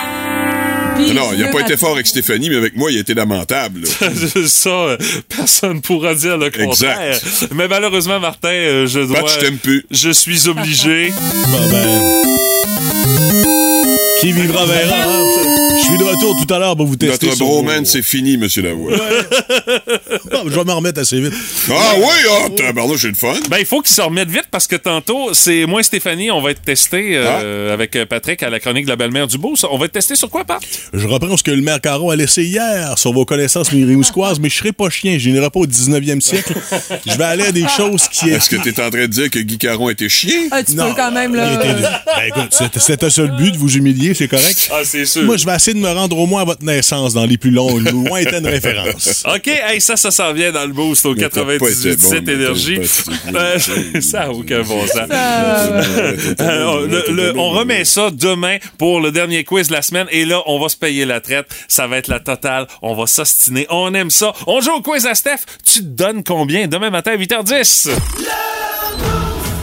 [0.96, 3.02] Puis, Non, il a je pas été fort avec Stéphanie, mais avec moi, il a
[3.02, 3.82] été lamentable.
[4.48, 4.98] ça, euh,
[5.28, 7.20] personne ne pourra dire le contraire.
[7.56, 9.22] Mais malheureusement, Martin, euh, je dois...
[9.22, 9.86] Pat, je t'aime plus.
[9.90, 11.12] Je suis obligé.
[11.48, 12.24] Bon, ben.
[14.22, 15.43] Qui vivra verra.
[15.78, 17.26] Je suis de retour tout à l'heure pour vous tester.
[17.28, 18.92] Notre sur bromance, c'est fini, Monsieur Lavoie.
[20.46, 21.34] Je vais m'en remettre assez vite.
[21.72, 23.34] Ah oui, ah, tabarnak, j'ai le fun.
[23.50, 26.42] Ben, il faut qu'ils se remettent vite parce que tantôt, c'est moi et Stéphanie, on
[26.42, 29.54] va être testés euh, avec euh, Patrick à la chronique de la belle-mère du Beau.
[29.70, 30.62] On va être testés sur quoi, Pat?
[30.94, 34.50] Je reprends ce que le maire Caron a laissé hier sur vos connaissances mirimusquoises, mais
[34.50, 35.18] je serai pas chien.
[35.18, 36.54] Je n'irai pas au 19e siècle.
[37.08, 39.40] Je vais aller à des choses qui Est-ce que t'es en train de dire que
[39.40, 40.48] Guy Caron était chien?
[40.52, 41.54] Ah, tu Non, peux quand même, là.
[41.54, 44.70] était- Ben, écoute, c'était- ça le but de vous humilier, c'est correct?
[44.72, 45.24] Ah, c'est sûr.
[45.24, 47.52] Moi, je vais essayer de me rendre au moins à votre naissance dans les plus
[47.52, 49.24] longues, lointaines références.
[49.34, 52.26] OK, hey, ça, ça s'en vient dans le boost au Mais t'as pas été 98
[52.26, 52.80] bon, énergie.
[53.36, 53.60] Euh,
[54.02, 55.08] ça n'a aucun bon sens.
[55.12, 55.84] Euh,
[56.40, 60.26] Euh, le- le- on remet ça demain pour le dernier quiz de la semaine et
[60.26, 61.48] là, on va se payer la traite.
[61.68, 62.68] Ça va être la totale.
[62.82, 63.66] On va s'ostiner.
[63.70, 64.34] On aime ça.
[64.48, 65.40] On joue au quiz à Steph.
[65.66, 66.68] Tu te donnes combien?
[66.68, 67.90] Demain matin à 8h10?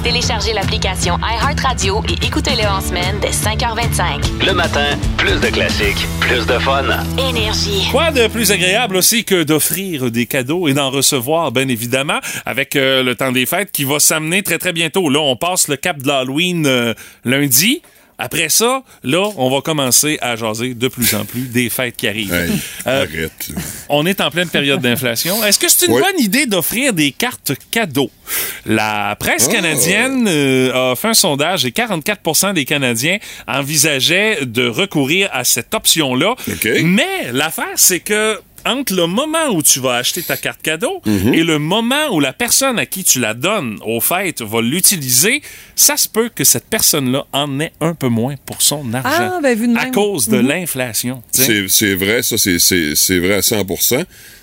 [0.03, 4.47] Téléchargez l'application iHeartRadio et écoutez-le en semaine dès 5h25.
[4.47, 6.85] Le matin, plus de classiques, plus de fun.
[7.19, 7.87] Énergie.
[7.91, 12.77] Quoi de plus agréable aussi que d'offrir des cadeaux et d'en recevoir, bien évidemment, avec
[12.77, 15.11] euh, le temps des fêtes qui va s'amener très, très bientôt.
[15.11, 16.95] Là, on passe le cap de l'Halloween euh,
[17.27, 17.83] lundi.
[18.21, 22.07] Après ça, là, on va commencer à jaser de plus en plus des fêtes qui
[22.07, 22.33] arrivent.
[22.33, 22.51] Hey,
[22.87, 23.49] Euh, arrête.
[23.89, 25.43] on est en pleine période d'inflation.
[25.45, 26.03] Est-ce que c'est une Oui.
[26.03, 28.11] bonne idée d'offrir des cartes cadeaux?
[28.67, 29.53] La presse Oh.
[29.53, 33.19] canadienne euh, a fait un sondage et 44% des Canadiens
[33.49, 36.35] envisageaient de recourir à cette option-là.
[36.85, 41.35] Mais l'affaire, c'est que entre le moment où tu vas acheter ta carte cadeau Mhm.
[41.35, 45.43] et le moment où la personne à qui tu la donnes au fait va l'utiliser,
[45.77, 49.41] ça se peut que cette personne-là en ait un peu moins pour son argent Ah,
[49.43, 50.49] ben, vu de à cause de Mhm.
[50.49, 51.23] l'inflation.
[51.33, 53.65] C'est c'est vrai, ça, c'est vrai à 100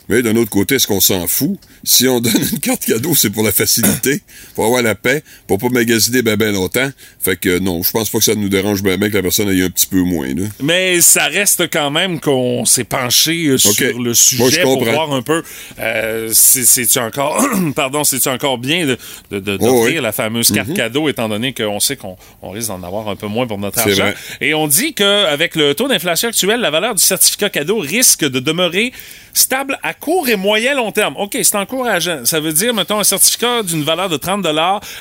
[0.09, 1.57] Mais d'un autre côté, est-ce qu'on s'en fout?
[1.83, 4.21] Si on donne une carte cadeau, c'est pour la facilité,
[4.55, 6.89] pour avoir la paix, pour pas magasiner ben ben longtemps.
[7.19, 9.49] Fait que non, je pense pas que ça nous dérange ben ben que la personne
[9.49, 10.27] ait un petit peu moins.
[10.33, 10.45] Là.
[10.61, 15.11] Mais ça reste quand même qu'on s'est penché euh, sur le Moi, sujet pour voir
[15.13, 15.43] un peu
[15.79, 17.45] euh, si c'est-tu encore
[17.75, 18.97] pardon, c'est-tu encore bien de,
[19.31, 19.95] de, de- Oh, oui.
[20.01, 20.75] la fameuse carte Mhm.
[20.75, 23.79] cadeau étant donné qu'on sait qu'on on risque d'en avoir un peu moins pour notre
[23.79, 24.03] argent.
[24.03, 24.15] vrai.
[24.41, 28.39] Et on dit qu'avec le taux d'inflation actuel, la valeur du certificat cadeau risque de
[28.39, 28.93] demeurer
[29.33, 32.25] stable à court et moyen long terme, OK, c'est encourageant.
[32.25, 34.45] Ça veut dire, mettons, un certificat d'une valeur de 30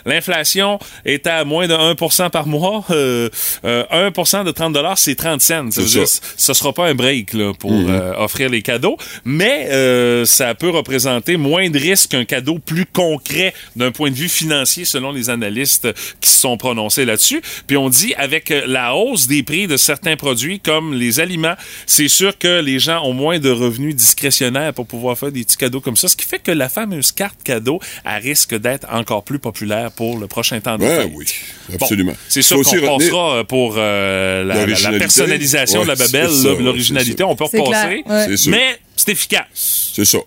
[0.04, 2.84] l'inflation est à moins de 1% par mois.
[2.90, 3.28] Euh,
[3.64, 5.70] euh, 1% de 30 c'est 30 cents.
[5.70, 6.20] Ça veut dire, ça.
[6.36, 7.86] ce sera pas un break là, pour Mhm.
[7.90, 12.86] euh, offrir les cadeaux, mais euh, ça peut représenter moins de risques qu'un cadeau plus
[12.86, 15.88] concret d'un point de vue financier, selon les analystes
[16.20, 17.42] qui se sont prononcés là-dessus.
[17.66, 21.54] Puis on dit, avec euh, la hausse des prix de certains produits, comme les aliments,
[21.86, 25.56] c'est sûr que les gens ont moins de revenus discrétionnaires pour pouvoir faire des petits
[25.56, 29.24] cadeaux comme ça, ce qui fait que la fameuse carte cadeau, elle risque d'être encore
[29.24, 31.10] plus populaire pour le prochain temps de Ouais, fête.
[31.14, 31.26] oui,
[31.68, 32.14] Bon, absolument.
[32.28, 36.12] c'est Faut sûr aussi qu'on passera euh, pour euh, la- la, personnalisation de la c'est
[36.12, 38.26] babelle, ouais, l'originalité, c'est on peut C'est repasser, clair, ouais.
[38.28, 38.50] C'est sûr.
[38.52, 39.90] mais c'est efficace.
[39.94, 40.18] C'est ça.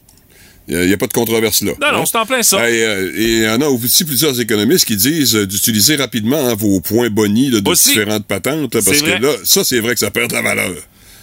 [0.72, 1.72] Il n'y a, pas de controverse là.
[1.82, 2.70] Non, non, c'est en plein ça.
[2.70, 6.38] Et euh, et il y en a aussi plusieurs économistes qui disent euh, d'utiliser rapidement
[6.48, 7.90] hein, vos points bonus là, de Aussi.
[7.90, 9.20] différentes patentes, là, parce C'est que vrai.
[9.20, 10.76] là, ça, c'est vrai que ça perd de la valeur.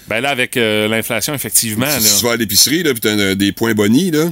[0.09, 1.87] Ben là, avec euh, l'inflation, effectivement.
[1.99, 2.11] Si Là.
[2.19, 4.31] tu vas à l'épicerie, là, puis t'as euh, des points bonus, là,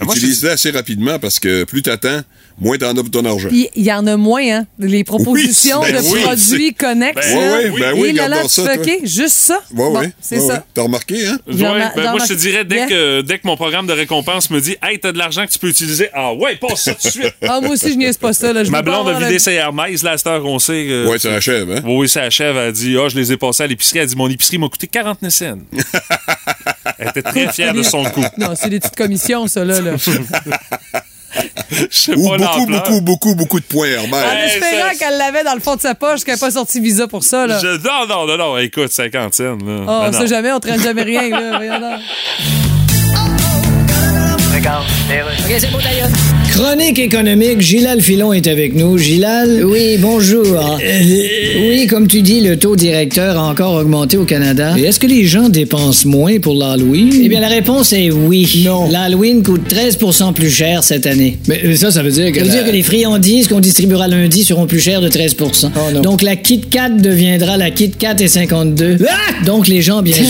[0.00, 2.20] Ah, moi, utilise-les assez rapidement parce que plus t'attends,
[2.60, 3.48] moins t'en as pour ton argent.
[3.48, 4.66] Puis il y en a moins, hein?
[4.78, 7.26] Les propositions Oui, ben de oui, produits connexes.
[7.34, 8.60] Ben oui, ben oui, Et là, tu.
[8.60, 9.54] OK, juste ça?
[9.70, 10.64] Ouais, Bon, ouais, c'est ouais, ça.
[10.74, 11.38] T'as remarqué, hein?
[11.48, 12.86] Ai- ben moi, je te ai- dirais, dès Yeah.
[12.88, 15.58] que, dès que mon programme de récompense me dit Hey, t'as de l'argent que tu
[15.58, 17.34] peux utiliser, ah ouais, passe ça tout de suite.
[17.42, 18.52] Ah, moi aussi, je niaise pas ça.
[18.52, 18.64] Là.
[18.64, 20.86] Je Ma blonde a vidé ses Hermès, là, à cette heure, on sait.
[20.88, 21.80] que- Ouais, ça achève, hein?
[21.84, 22.56] Oui, oui, ça achève.
[22.56, 23.98] Elle a dit Ah, je les ai passés à l'épicerie.
[23.98, 25.58] Elle a dit Mon épicerie m'a coûté 49 cents.
[26.98, 28.24] Elle était très fière de son coup.
[28.38, 29.80] Non, c'est des petites commissions, ça, là.
[29.80, 29.92] là.
[31.70, 34.24] Je sais Ou pas beaucoup, beaucoup, beaucoup, beaucoup de points, Herbert.
[34.24, 37.08] En espérant qu'elle l'avait dans le fond de sa poche, qu'elle n'a pas sorti visa
[37.08, 37.58] pour ça, là.
[37.60, 39.58] Je- Non, non, non, non, écoute, cinquantaine.
[39.66, 39.84] Là.
[39.88, 40.18] Oh, on non.
[40.20, 41.98] sait jamais, on traîne jamais rien, là.
[46.52, 48.96] Chronique économique, Gilal Filon est avec nous.
[48.98, 49.64] Gilal?
[49.64, 50.46] Oui, bonjour.
[51.58, 54.74] oui, comme tu dis, le taux directeur a encore augmenté au Canada.
[54.78, 57.10] Et est-ce que les gens dépensent moins pour l'Halloween?
[57.24, 58.62] Eh bien, la réponse est oui.
[58.64, 58.88] Non.
[58.88, 61.36] L'Halloween coûte 13% plus cher cette année.
[61.48, 62.38] Mais ça, ça veut dire que...
[62.38, 66.22] Ça veut dire que les friandises qu'on distribuera lundi seront plus chères de 13% Donc,
[66.22, 68.98] la Kit Kat deviendra la Kit Kat et 52.
[69.44, 70.24] Donc, les gens, bien sûr...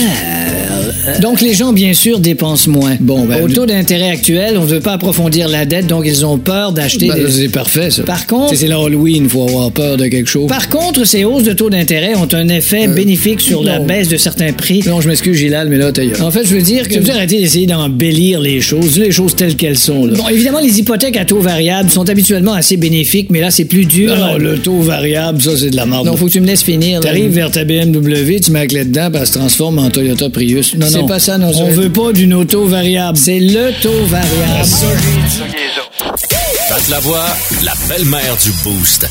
[1.21, 2.97] Donc, les gens, bien sûr, dépensent moins.
[2.99, 6.25] Bon, ben, Au taux d'intérêt actuel, on ne veut pas approfondir la dette, donc ils
[6.25, 7.29] ont peur d'acheter des...
[7.29, 8.03] C'est parfait, ça.
[8.03, 8.55] Par contre...
[8.55, 10.47] C'est l'Halloween, il faut avoir peur de quelque chose.
[10.47, 14.17] Par contre, ces hausses de taux d'intérêt ont un effet bénéfique sur la baisse de
[14.17, 14.83] certains prix.
[14.85, 16.93] Non, je m'excuse, Gilal, mais là, t'as En fait, je veux dire que...
[16.93, 20.13] Tu veux arrêter d'essayer d'embellir les choses, les choses telles qu'elles sont, là.
[20.15, 23.85] Bon, évidemment, les hypothèques à taux variable sont habituellement assez bénéfiques, mais là, c'est plus
[23.85, 24.15] dur.
[24.15, 26.05] Non, le taux variable, ça, c'est de la merde.
[26.05, 26.99] Non, faut que tu me laisses finir.
[26.99, 30.29] T'arrives vers ta BMW, tu mets la clé dedans, puis elle se transforme en Toyota
[30.29, 30.75] Prius.
[30.75, 31.51] Non, c'est pas ça, non.
[31.55, 33.17] On veut pas d'une auto variable.
[33.17, 34.69] C'est le taux variable.
[36.69, 37.25] Pat la voix,
[37.63, 39.07] la belle-mère du Boost.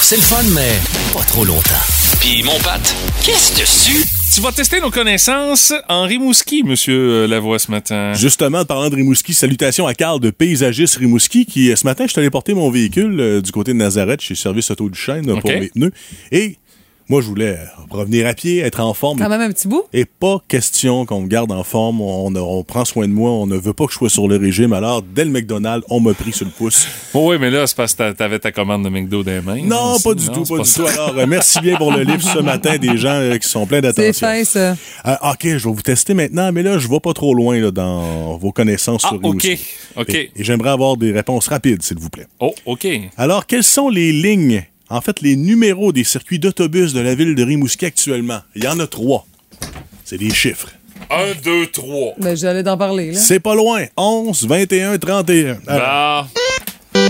[0.00, 0.74] C'est le fun, mais
[1.14, 1.84] pas trop longtemps.
[2.20, 2.80] Puis mon Pat,
[3.22, 4.04] qu'est-ce dessus?
[4.34, 8.12] Tu vas tester nos connaissances en Rimouski, monsieur euh, Lavoie, ce matin.
[8.14, 12.12] Justement, parlant de Rimouski, salutations à Carl de Paysagiste Rimouski qui, euh, ce matin, je
[12.12, 15.26] suis allé porter mon véhicule euh, du côté de Nazareth chez Service Auto du Chêne
[15.40, 15.92] pour mes pneus.
[16.30, 16.56] Et
[17.08, 17.58] moi, je voulais
[17.90, 19.18] revenir à pied, être en forme.
[19.18, 19.84] Quand même un petit bout.
[19.92, 22.00] Et pas question qu'on me garde en forme.
[22.00, 23.30] On, on prend soin de moi.
[23.30, 24.72] On ne veut pas que je sois sur le régime.
[24.72, 26.86] Alors, dès le McDonald's, on m'a pris sur le pouce.
[27.14, 29.40] Oh oui, mais là, c'est parce que t'a- t'avais ta commande de McDo dans les
[29.40, 29.62] mains.
[29.64, 30.02] Non, aussi.
[30.04, 30.82] pas du Non, tout, c'est pas du ça.
[30.82, 30.88] tout.
[30.88, 33.78] Alors, euh, merci bien pour le livre ce matin des gens euh, qui sont pleins
[33.78, 34.26] C'est d'attention.
[34.28, 34.76] fin, ça.
[35.06, 37.70] Euh, OK, je vais vous tester maintenant, mais là, je vais pas trop loin là,
[37.70, 39.52] dans vos connaissances Ah, sur Rimouski.
[39.96, 40.14] OK, OK.
[40.14, 42.26] Et, et j'aimerais avoir des réponses rapides, s'il vous plaît.
[42.40, 42.86] Oh, OK.
[43.16, 47.34] Alors, quelles sont les lignes, en fait, les numéros des circuits d'autobus de la ville
[47.34, 48.40] de Rimouski actuellement?
[48.54, 49.26] Il y en a trois.
[50.04, 50.68] C'est des chiffres.
[51.10, 52.14] 1, 2, 3.
[52.18, 53.18] Ben, j'allais t'en parler, là.
[53.18, 53.84] C'est pas loin.
[53.96, 55.58] 11, 21, 31.
[55.66, 56.28] Alors,
[56.94, 57.00] Bah.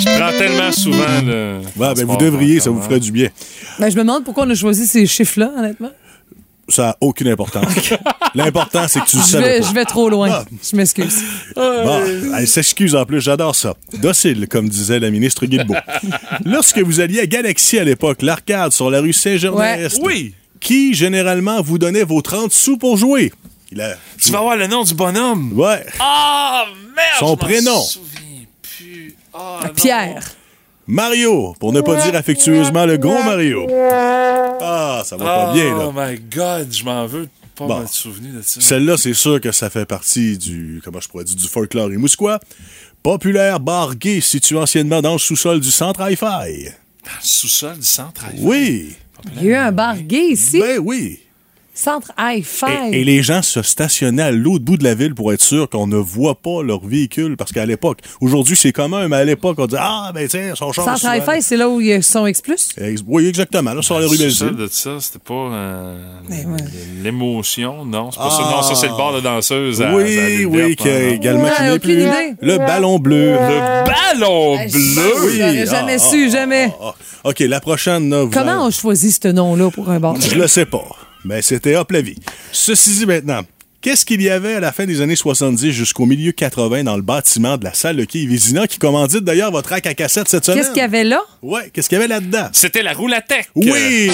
[0.00, 1.60] Je prends tellement souvent le.
[1.76, 3.28] ouais, ben, vous devriez, ça vous ferait du bien.
[3.78, 5.90] Ben, je me demande pourquoi on a choisi ces chiffres-là, honnêtement.
[6.68, 7.64] Ça n'a aucune importance.
[8.34, 9.66] L'important, c'est que tu le Je savais vais, pas.
[9.68, 10.28] je vais trop loin.
[10.30, 10.44] Ah.
[10.70, 11.22] Je m'excuse.
[11.56, 12.02] Bon,
[12.36, 13.74] elle s'excuse en plus, j'adore ça.
[13.94, 15.74] Docile, comme disait la ministre Guilbeault.
[16.44, 20.34] Lorsque vous alliez à Galaxy à l'époque, l'arcade sur la rue Saint-Germain-Est, Oui.
[20.60, 23.32] qui généralement vous donnait vos 30 sous pour jouer?
[23.72, 23.96] Il a...
[24.22, 25.52] Tu vas avoir le nom du bonhomme.
[25.58, 25.84] Ouais.
[26.00, 26.64] Ah,
[26.94, 27.08] merde!
[27.18, 27.80] Son prénom.
[27.80, 29.16] souviens plus.
[29.32, 30.14] Ah, non.
[30.88, 33.66] Mario, pour ne pas dire affectueusement le gros Mario.
[34.60, 35.86] Ah, ça va pas bien, là.
[35.88, 37.80] Oh my God, je m'en veux de pas Bon.
[37.80, 38.60] m'être souvenu de ça.
[38.60, 42.40] Celle-là, c'est sûr que ça fait partie du, comment je pourrais dire, du folklore mousquois.
[43.02, 46.24] Populaire bar gay situé anciennement dans le sous-sol du centre Hi-Fi.
[46.24, 48.24] Dans le sous-sol du centre.
[48.38, 48.94] Oui.
[49.36, 50.58] Il y a eu un bar gay ici?
[50.60, 51.20] Ben oui.
[51.78, 52.66] Centre Hi-Fi.
[52.92, 55.68] Et, et les gens se stationnaient à l'autre bout de la ville pour être sûr
[55.70, 57.36] qu'on ne voit pas leur véhicule.
[57.36, 60.72] Parce qu'à l'époque, aujourd'hui c'est commun, mais à l'époque, on disait Ah, ben tiens, son
[60.72, 60.84] char.
[60.84, 62.42] Centre souvent- Hi-Fi, c'est là où il y a son X.
[63.06, 63.74] Oui, exactement.
[63.74, 65.96] Là, sur la rue ça, de ça, c'était pas euh,
[66.28, 66.56] Ben
[67.02, 68.38] l'émotion, non, c'est pas ça.
[68.44, 68.50] Ah.
[68.56, 69.80] Non, ça c'est le bar de danseuse.
[69.80, 71.08] à- à Oui, oui, verte, qui a hein.
[71.10, 72.02] également Ouais, qui n'est aucune plus.
[72.02, 72.34] idée.
[72.42, 73.32] Le ballon bleu.
[73.34, 75.30] Le ballon bleu?
[75.36, 76.72] J'aurais jamais ah, su, ah, jamais.
[76.80, 77.28] ah, ah.
[77.28, 78.10] OK, la prochaine.
[78.10, 80.16] Là, vous Comment en- on choisit ce nom-là pour un bar?
[80.20, 80.84] Je le sais pas.
[81.28, 82.16] Mais c'était hop la vie.
[82.52, 83.42] Ceci dit maintenant,
[83.82, 87.02] qu'est-ce qu'il y avait à la fin des années 70 jusqu'au milieu 80 dans le
[87.02, 90.46] bâtiment de la salle de quai Vézina qui commandite d'ailleurs votre rack à cassette cette
[90.46, 90.60] semaine?
[90.60, 91.20] Qu'est-ce qu'il y avait là?
[91.42, 92.48] Ouais, qu'est-ce qu'il y avait là-dedans?
[92.52, 93.50] C'était la roue tech.
[93.54, 94.10] Oui!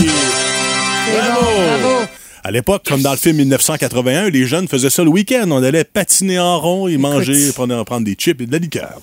[1.12, 1.46] Bravo!
[1.56, 2.06] Bravo!
[2.42, 5.46] À l'époque, comme dans le film 1981, les jeunes faisaient ça le week-end.
[5.52, 9.00] On allait patiner en rond et manger, prendre, prendre des chips et de la liqueur.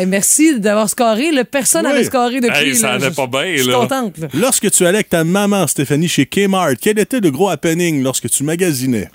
[0.00, 1.30] Eh, merci d'avoir scoré.
[1.32, 1.92] Le personne Oui.
[1.92, 2.68] n'avait scoré depuis.
[2.70, 2.92] Hey, ça là?
[2.94, 4.18] allait Je- pas bien, Je suis contente.
[4.18, 4.28] là.
[4.34, 8.30] Lorsque tu allais avec ta maman, Stéphanie, chez Kmart, quel était le gros happening lorsque
[8.30, 9.08] tu magasinais?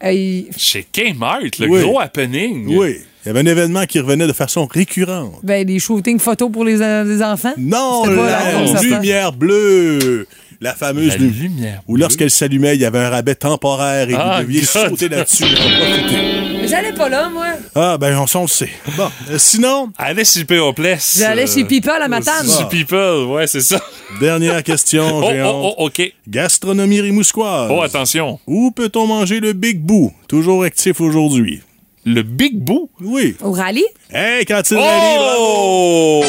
[0.00, 1.82] Hey, Chez Kmart, le Oui.
[1.82, 2.66] gros happening?
[2.74, 2.96] Oui.
[3.22, 5.34] Il y avait un événement qui revenait de façon récurrente.
[5.42, 7.52] ben, des shootings photos pour les, euh, les enfants?
[7.58, 10.26] Non, la lumière bleue.
[10.62, 14.14] La fameuse La lu- lumière Où lorsqu'elle s'allumait, il y avait un rabais temporaire et
[14.14, 14.68] Ah, vous deviez God.
[14.90, 15.44] sauter là-dessus.
[16.70, 17.46] J'allais pas là, moi.
[17.74, 18.70] Ah, ben, on s'en le sait.
[18.96, 20.72] Bon, euh, sinon, Allez chez P.O.
[20.72, 21.16] Place.
[21.18, 22.46] J'allais euh, chez People à Matane.
[22.48, 23.80] Chez People, ouais, c'est ça.
[24.20, 26.02] dernière question, Oh, oh, oh, OK.
[26.28, 27.70] Gastronomie rimousquoise.
[27.70, 28.38] Oh, attention.
[28.46, 30.12] Où peut-on manger le Big Boo?
[30.28, 31.60] Toujours actif aujourd'hui.
[32.04, 32.90] Le Big Boo.
[33.00, 33.36] Oui.
[33.42, 33.84] Au rallye?
[34.12, 36.24] Hey, il Oh!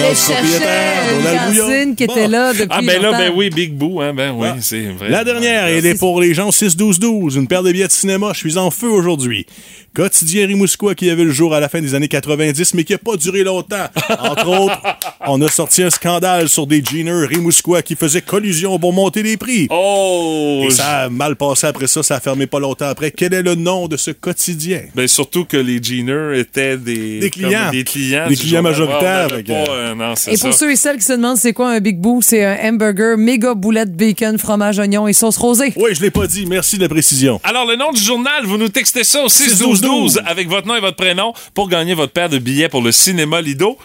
[0.00, 2.12] Propriétaire, cantine qui Bon.
[2.14, 3.18] était là depuis Ah, ben là, longtemps.
[3.18, 4.56] ben oui, Big Boo, hein, ben oui, Ah.
[4.60, 5.10] c'est vrai.
[5.10, 7.36] La dernière, elle est pour les gens 6-12-12.
[7.36, 8.30] Une paire de billets de cinéma.
[8.32, 9.46] Je suis en feu aujourd'hui.
[9.94, 12.98] Quotidien Rimousquois qui avait le jour à la fin des années 90, mais qui n'a
[12.98, 13.86] pas duré longtemps.
[14.20, 14.80] Entre autres,
[15.26, 19.36] on a sorti un scandale sur des jeaners Rimousquois qui faisaient collusion pour monter les
[19.36, 19.66] prix.
[19.70, 20.64] Oh!
[20.66, 23.10] Et ça a mal passé après ça, ça a fermé pas longtemps après.
[23.10, 24.82] Quel est le nom de ce quotidien?
[24.94, 27.70] Ben surtout que les jeaners étaient des, Des clients.
[27.70, 30.48] des clients, Des clients majoritaires, pas, euh, non, c'est Et ça.
[30.48, 33.16] pour ceux et celles qui se demandent c'est quoi un Big Boo, c'est un hamburger,
[33.16, 35.72] méga boulette, bacon, fromage, oignon et sauce rosée.
[35.76, 36.46] Oui, je l'ai pas dit.
[36.46, 37.40] Merci de la précision.
[37.44, 40.80] Alors, le nom du journal, vous nous textez ça au 6-12-12 avec votre nom et
[40.80, 43.78] votre prénom pour gagner votre paire de billets pour le cinéma Lido.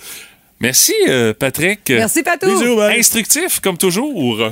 [0.59, 1.81] Merci, euh, Patrick.
[1.89, 2.47] Merci, Patou.
[2.47, 2.79] Bisous.
[2.81, 4.49] Instructif, comme toujours.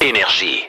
[0.00, 0.62] Énergie.